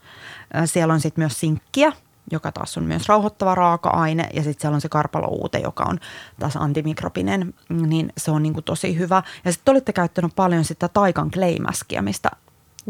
Siellä 0.65 0.93
on 0.93 0.99
sitten 0.99 1.21
myös 1.21 1.39
sinkkiä, 1.39 1.91
joka 2.31 2.51
taas 2.51 2.77
on 2.77 2.83
myös 2.83 3.07
rauhoittava 3.07 3.55
raaka-aine. 3.55 4.29
Ja 4.33 4.43
sitten 4.43 4.62
siellä 4.62 4.75
on 4.75 4.81
se 4.81 4.89
karpalouute, 4.89 5.59
joka 5.59 5.83
on 5.83 5.99
taas 6.39 6.55
antimikrobinen, 6.55 7.53
niin 7.69 8.13
se 8.17 8.31
on 8.31 8.43
niinku 8.43 8.62
tosi 8.62 8.97
hyvä. 8.97 9.23
Ja 9.45 9.51
sitten 9.51 9.71
olitte 9.71 9.93
käyttänyt 9.93 10.31
paljon 10.36 10.65
sitä 10.65 10.88
taikan 10.88 11.31
kleimäskiä, 11.31 12.01
mistä 12.01 12.29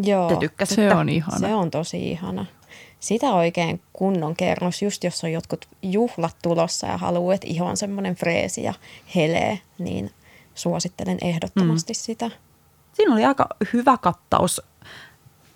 Joo, 0.04 0.30
te 0.30 0.36
tykkäsitte. 0.36 0.89
Se 0.89 0.96
on 0.96 1.10
ihana. 1.10 1.39
se 1.39 1.56
on 1.56 1.72
tosi 1.72 2.12
ihana. 2.12 2.46
Sitä 3.00 3.34
oikein 3.34 3.82
kunnon 3.93 4.36
kerros, 4.36 4.82
just 4.82 5.04
jos 5.04 5.24
on 5.24 5.32
jotkut 5.32 5.67
juhlat 5.82 6.36
tulossa 6.41 6.88
ja 6.88 6.98
haluaa, 6.98 7.36
että 7.36 7.48
iho 7.48 7.65
on 7.65 7.78
semmoinen 7.78 8.15
freesi 8.15 8.63
ja 8.63 8.74
helee, 9.15 9.60
niin 9.80 10.12
suosittelen 10.56 11.17
ehdottomasti 11.22 11.93
mm. 11.93 11.98
sitä. 11.98 12.32
Siinä 12.93 13.13
oli 13.13 13.25
aika 13.25 13.47
hyvä 13.73 13.97
kattaus 13.97 14.62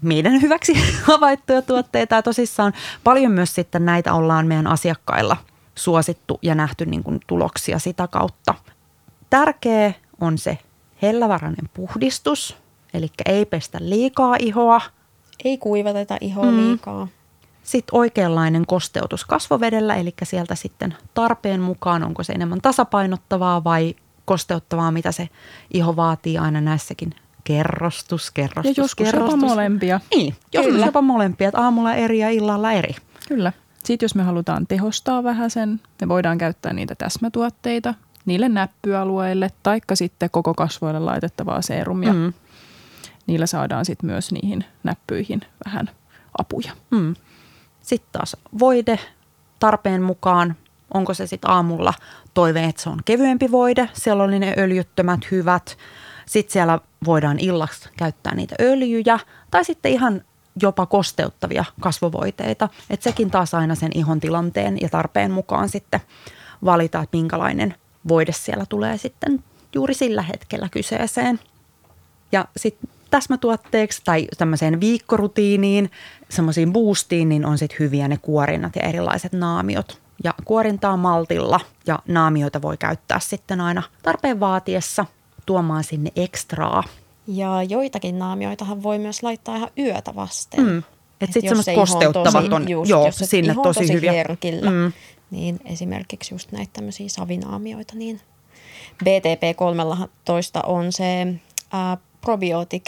meidän 0.02 0.42
hyväksi 0.42 0.74
havaittuja 1.08 1.62
tuotteita 1.62 2.16
ja 2.16 2.22
tosissaan 2.22 2.74
paljon 3.04 3.32
myös 3.32 3.56
sitten 3.56 3.86
näitä 3.86 4.14
ollaan 4.14 4.48
meidän 4.48 4.68
asiakkailla 4.68 5.38
suosittu 5.76 6.40
ja 6.42 6.56
nähty 6.56 6.86
niin 6.86 7.04
kuin 7.04 7.20
tuloksia 7.28 7.80
sitä 7.80 8.08
kautta. 8.08 8.54
Tärkeä 9.30 9.94
on 10.22 10.38
se 10.38 10.58
hellävarainen 11.02 11.70
puhdistus, 11.74 12.58
eli 12.94 13.10
ei 13.26 13.46
pestä 13.46 13.78
liikaa 13.82 14.36
ihoa. 14.40 14.82
Ei 15.46 15.58
kuivateta 15.58 16.18
ihoa 16.22 16.52
mm. 16.52 16.58
liikaa. 16.58 17.08
Sitten 17.64 17.96
oikeanlainen 18.00 18.66
kosteutus 18.66 19.26
kasvovedellä, 19.26 19.96
eli 19.96 20.14
sieltä 20.24 20.56
sitten 20.56 20.96
tarpeen 21.14 21.62
mukaan, 21.62 22.04
onko 22.04 22.24
se 22.24 22.34
enemmän 22.34 22.62
tasapainottavaa 22.62 23.64
vai 23.64 23.96
kosteuttavaa, 24.26 24.92
mitä 24.92 25.12
se 25.12 25.30
iho 25.74 25.96
vaatii 25.96 26.38
aina 26.38 26.62
näissäkin 26.62 27.16
kerrostus, 27.48 28.32
kerrostus, 28.32 28.78
Ja 28.78 28.84
joskus 28.84 29.06
kerrostus. 29.06 29.34
jopa 29.42 29.48
molempia. 29.48 30.00
Niin, 30.16 30.36
joskus 30.54 30.74
Kyllä. 30.74 30.86
jopa 30.86 31.02
molempia, 31.02 31.48
että 31.48 31.62
aamulla 31.62 31.94
eri 31.94 32.20
ja 32.20 32.30
illalla 32.30 32.72
eri. 32.72 32.96
Kyllä. 33.28 33.54
Sitten 33.84 34.06
jos 34.06 34.16
me 34.16 34.24
halutaan 34.24 34.68
tehostaa 34.68 35.24
vähän 35.24 35.50
sen, 35.50 35.82
me 36.02 36.08
voidaan 36.08 36.38
käyttää 36.38 36.74
niitä 36.74 36.96
täsmätuotteita 36.96 37.94
niille 38.26 38.50
näppyalueille, 38.50 39.52
taikka 39.64 39.96
sitten 39.96 40.30
koko 40.30 40.54
kasvoille 40.54 41.00
laitettavaa 41.00 41.62
seerumia. 41.62 42.14
Mm. 42.14 42.34
Niillä 43.28 43.46
saadaan 43.46 43.86
sitten 43.86 44.10
myös 44.10 44.32
niihin 44.32 44.66
näppyihin 44.84 45.42
vähän 45.66 45.90
apuja. 46.40 46.72
Mm. 46.92 47.16
Sitten 47.82 48.10
taas 48.12 48.38
voide 48.60 49.00
tarpeen 49.60 50.02
mukaan. 50.02 50.56
Onko 50.94 51.14
se 51.14 51.28
sitten 51.28 51.52
aamulla 51.52 51.94
toive, 52.34 52.64
että 52.64 52.82
se 52.82 52.90
on 52.90 53.00
kevyempi 53.06 53.52
voide. 53.52 53.90
Siellä 53.94 54.24
oli 54.24 54.40
ne 54.40 54.54
öljyttömät 54.58 55.32
hyvät. 55.32 55.78
Sitten 56.28 56.54
siellä 56.54 56.80
voidaan 57.06 57.40
illaksi 57.40 57.90
käyttää 57.98 58.36
niitä 58.36 58.56
öljyjä. 58.60 59.20
Tai 59.52 59.66
sitten 59.66 59.92
ihan 59.92 60.22
jopa 60.62 60.86
kosteuttavia 60.86 61.66
kasvovoiteita. 61.80 62.70
Että 62.90 63.04
sekin 63.04 63.32
taas 63.32 63.54
aina 63.54 63.76
sen 63.76 63.92
ihon 63.96 64.20
tilanteen 64.20 64.78
ja 64.82 64.90
tarpeen 64.90 65.32
mukaan 65.32 65.70
sitten 65.70 66.00
valita, 66.66 67.02
että 67.02 67.18
minkälainen 67.18 67.76
voide 68.08 68.32
siellä 68.32 68.66
tulee 68.70 68.98
sitten 68.98 69.44
juuri 69.76 69.94
sillä 69.94 70.22
hetkellä 70.22 70.70
kyseeseen. 70.72 71.40
Ja 72.32 72.46
sitten 72.58 72.90
täsmätuotteeksi 73.10 74.02
tai 74.06 74.28
tämmöiseen 74.38 74.80
viikkorutiiniin, 74.80 75.92
semmoisiin 76.30 76.74
boostiin, 76.74 77.30
niin 77.30 77.46
on 77.46 77.58
sitten 77.58 77.80
hyviä 77.80 78.08
ne 78.08 78.18
kuorinnat 78.18 78.76
ja 78.76 78.82
erilaiset 78.82 79.34
naamiot. 79.34 80.02
Ja 80.24 80.34
kuorintaa 80.46 80.98
maltilla 80.98 81.60
ja 81.88 82.00
naamioita 82.08 82.62
voi 82.62 82.78
käyttää 82.78 83.20
sitten 83.20 83.62
aina 83.62 83.84
tarpeen 84.04 84.40
vaatiessa 84.40 85.06
tuomaan 85.48 85.84
sinne 85.84 86.12
ekstraa. 86.16 86.84
Ja 87.28 87.64
joitakin 87.64 88.20
naamioitahan 88.20 88.84
voi 88.84 89.00
myös 89.00 89.24
laittaa 89.24 89.56
ihan 89.56 89.70
yötä 89.78 90.16
vasten. 90.16 90.66
Mm. 90.66 90.84
Et 91.22 91.34
sit 91.34 91.44
jos 91.44 91.50
semmoset 91.50 91.66
se 91.66 91.72
iho 91.74 91.82
on 91.82 91.88
kosteuttavat 91.88 92.32
tosi- 92.46 92.54
on- 92.56 92.70
just, 92.70 92.90
joo, 92.90 93.06
jos 93.06 93.18
se 93.18 93.26
sinne 93.26 93.54
on 93.58 93.64
tosi 93.64 93.94
hyviä. 93.94 94.12
herkillä, 94.12 94.72
Mm. 94.72 94.94
niin 95.32 95.60
esimerkiksi 95.66 96.34
just 96.34 96.52
näitä 96.52 96.70
tämmöisiä 96.74 97.10
savinaamioita, 97.10 97.94
niin 97.96 98.22
BTP13 99.04 100.62
on 100.66 100.92
se 100.92 101.22
äh, 101.22 101.98
probiotic 102.22 102.84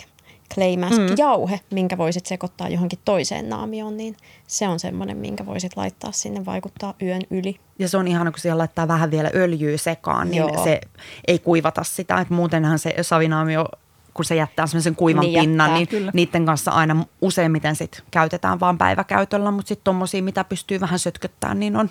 clay 0.56 0.78
mask 0.78 0.98
Mm. 0.98 1.08
jauhe, 1.18 1.60
minkä 1.72 1.98
voisit 1.98 2.26
sekoittaa 2.26 2.70
johonkin 2.70 3.00
toiseen 3.06 3.50
naamioon, 3.50 3.98
niin 3.98 4.18
se 4.48 4.68
on 4.68 4.80
semmoinen, 4.80 5.18
minkä 5.18 5.46
voisit 5.46 5.78
laittaa 5.78 6.12
sinne 6.12 6.46
vaikuttaa 6.46 6.94
yön 7.02 7.22
yli. 7.30 7.60
Ja 7.80 7.90
se 7.90 7.98
on 7.98 8.08
ihana, 8.08 8.32
kun 8.32 8.40
siellä 8.40 8.58
laittaa 8.58 8.88
vähän 8.88 9.12
vielä 9.12 9.32
öljyä 9.36 9.78
sekaan, 9.78 10.32
niin 10.32 10.38
Joo. 10.38 10.64
se 10.64 10.82
ei 11.28 11.40
kuivata 11.40 11.84
sitä. 11.84 12.22
Et 12.22 12.30
muutenhan 12.30 12.80
se 12.80 12.96
savinaamio, 13.02 13.66
kun 14.14 14.26
se 14.26 14.36
jättää 14.36 14.68
semmoisen 14.68 14.96
kuivan 14.96 15.22
Niin 15.22 15.40
pinnan, 15.40 15.66
jättää, 15.66 15.78
niin 15.78 15.88
kyllä. 15.88 16.12
niiden 16.14 16.46
kanssa 16.46 16.72
aina 16.72 17.06
useimmiten 17.22 17.76
sit 17.76 18.04
käytetään 18.12 18.60
vaan 18.60 18.78
päiväkäytöllä. 18.78 19.52
Mutta 19.52 19.68
sitten 19.68 19.84
tommosia, 19.84 20.24
mitä 20.24 20.44
pystyy 20.44 20.80
vähän 20.80 21.00
sötköttämään, 21.00 21.60
niin 21.60 21.76
on 21.76 21.90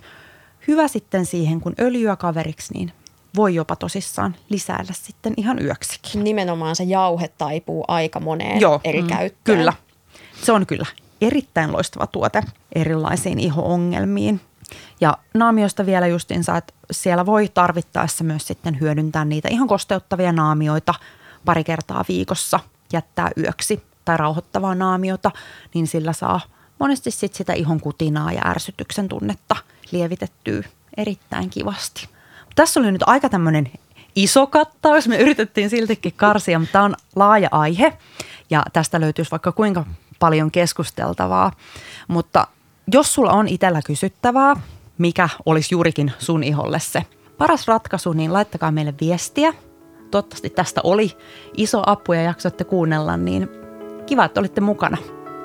hyvä 0.69 0.89
sitten 0.89 1.27
siihen, 1.27 1.61
kun 1.61 1.75
öljyä 1.81 2.17
kaveriksi, 2.17 2.75
niin 2.75 2.93
voi 3.37 3.55
jopa 3.55 3.77
tosissaan 3.77 4.37
lisäillä 4.49 4.93
sitten 4.93 5.35
ihan 5.37 5.63
yöksikin. 5.63 6.25
Nimenomaan 6.25 6.77
se 6.77 6.85
jauhe 6.85 7.29
taipuu 7.29 7.85
aika 7.89 8.21
moneen 8.21 8.61
Joo, 8.61 8.81
eri 8.85 9.03
mm, 9.03 9.09
käyttöön. 9.09 9.59
Kyllä. 9.59 9.73
Se 10.43 10.53
on 10.53 10.67
kyllä 10.67 10.87
erittäin 11.21 11.73
loistava 11.73 12.07
tuote 12.07 12.43
erilaisiin 12.75 13.41
iho-ongelmiin. 13.41 14.41
Ja 15.01 15.19
naamioista 15.35 15.87
vielä 15.87 16.07
justiinsa, 16.07 16.57
että 16.57 16.75
siellä 16.91 17.27
voi 17.27 17.49
tarvittaessa 17.55 18.25
myös 18.25 18.47
sitten 18.47 18.81
hyödyntää 18.81 19.25
niitä 19.25 19.49
ihan 19.49 19.69
kosteuttavia 19.69 20.33
naamioita 20.33 20.95
pari 21.45 21.65
kertaa 21.65 22.05
viikossa 22.09 22.61
jättää 22.93 23.31
yöksi 23.37 23.83
tai 24.05 24.17
rauhoittavaa 24.17 24.75
naamiota, 24.75 25.31
niin 25.75 25.87
sillä 25.87 26.13
saa 26.13 26.41
monesti 26.79 27.11
sit 27.11 27.35
sitä 27.35 27.53
ihon 27.53 27.81
kutinaa 27.81 28.33
ja 28.33 28.43
ärsytyksen 28.47 29.09
tunnetta 29.09 29.57
lievitettyä 29.91 30.63
erittäin 30.97 31.51
kivasti. 31.51 32.09
Tässä 32.59 32.81
oli 32.81 32.93
nyt 32.93 33.03
aika 33.07 33.29
tämmöinen 33.29 33.71
iso 34.17 34.47
kattaus. 34.47 35.09
Me 35.09 35.19
yritettiin 35.19 35.71
siltikin 35.71 36.13
karsia, 36.17 36.59
mutta 36.59 36.73
tämä 36.73 36.85
on 36.85 36.95
laaja 37.17 37.49
aihe 37.53 37.93
ja 38.51 38.63
tästä 38.73 39.01
löytyisi 39.01 39.31
vaikka 39.31 39.53
kuinka 39.53 39.85
paljon 40.19 40.51
keskusteltavaa. 40.51 41.53
Mutta 42.09 42.47
jos 42.93 43.15
sulla 43.15 43.33
on 43.33 43.49
itsellä 43.49 43.81
kysyttävää, 43.87 44.57
mikä 44.99 45.29
olisi 45.47 45.75
juurikin 45.75 46.13
sun 46.19 46.45
iholle 46.45 46.81
se 46.81 47.03
paras 47.39 47.69
ratkaisu, 47.69 48.13
niin 48.13 48.33
laittakaa 48.33 48.73
meille 48.73 48.95
viestiä. 49.01 49.55
Toivottavasti 50.11 50.51
tästä 50.51 50.81
oli 50.85 51.17
iso 51.57 51.83
apu 51.87 52.13
ja 52.13 52.23
jaksoitte 52.23 52.65
kuunnella, 52.65 53.17
niin 53.17 53.49
kiva, 54.07 54.25
että 54.25 54.41
olitte 54.41 54.61
mukana. 54.61 54.97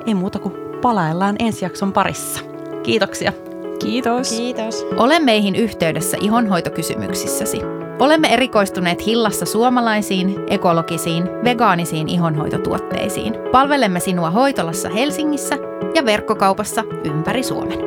Ei 0.06 0.13
muuta 0.13 0.39
kuin 0.39 0.54
palaillaan 0.82 1.36
ensi 1.39 1.65
jakson 1.65 1.93
parissa. 1.93 2.39
Kiitoksia. 2.84 3.53
Kiitos. 3.84 4.30
Kiitos. 4.38 4.86
Ole 4.98 5.19
meihin 5.19 5.56
yhteydessä 5.56 6.17
ihonhoitokysymyksissäsi. 6.22 7.62
Olemme 8.00 8.34
erikoistuneet 8.34 9.06
Hillassa 9.06 9.46
suomalaisiin, 9.46 10.36
ekologisiin, 10.48 11.24
vegaanisiin 11.43 12.10
ihonhoitotuotteisiin. 12.10 13.34
Palvelemme 13.52 14.00
sinua 14.00 14.30
hoitolassa 14.30 14.89
Helsingissä 14.89 15.58
ja 15.96 16.06
verkkokaupassa 16.06 16.84
ympäri 17.04 17.43
Suomen. 17.43 17.80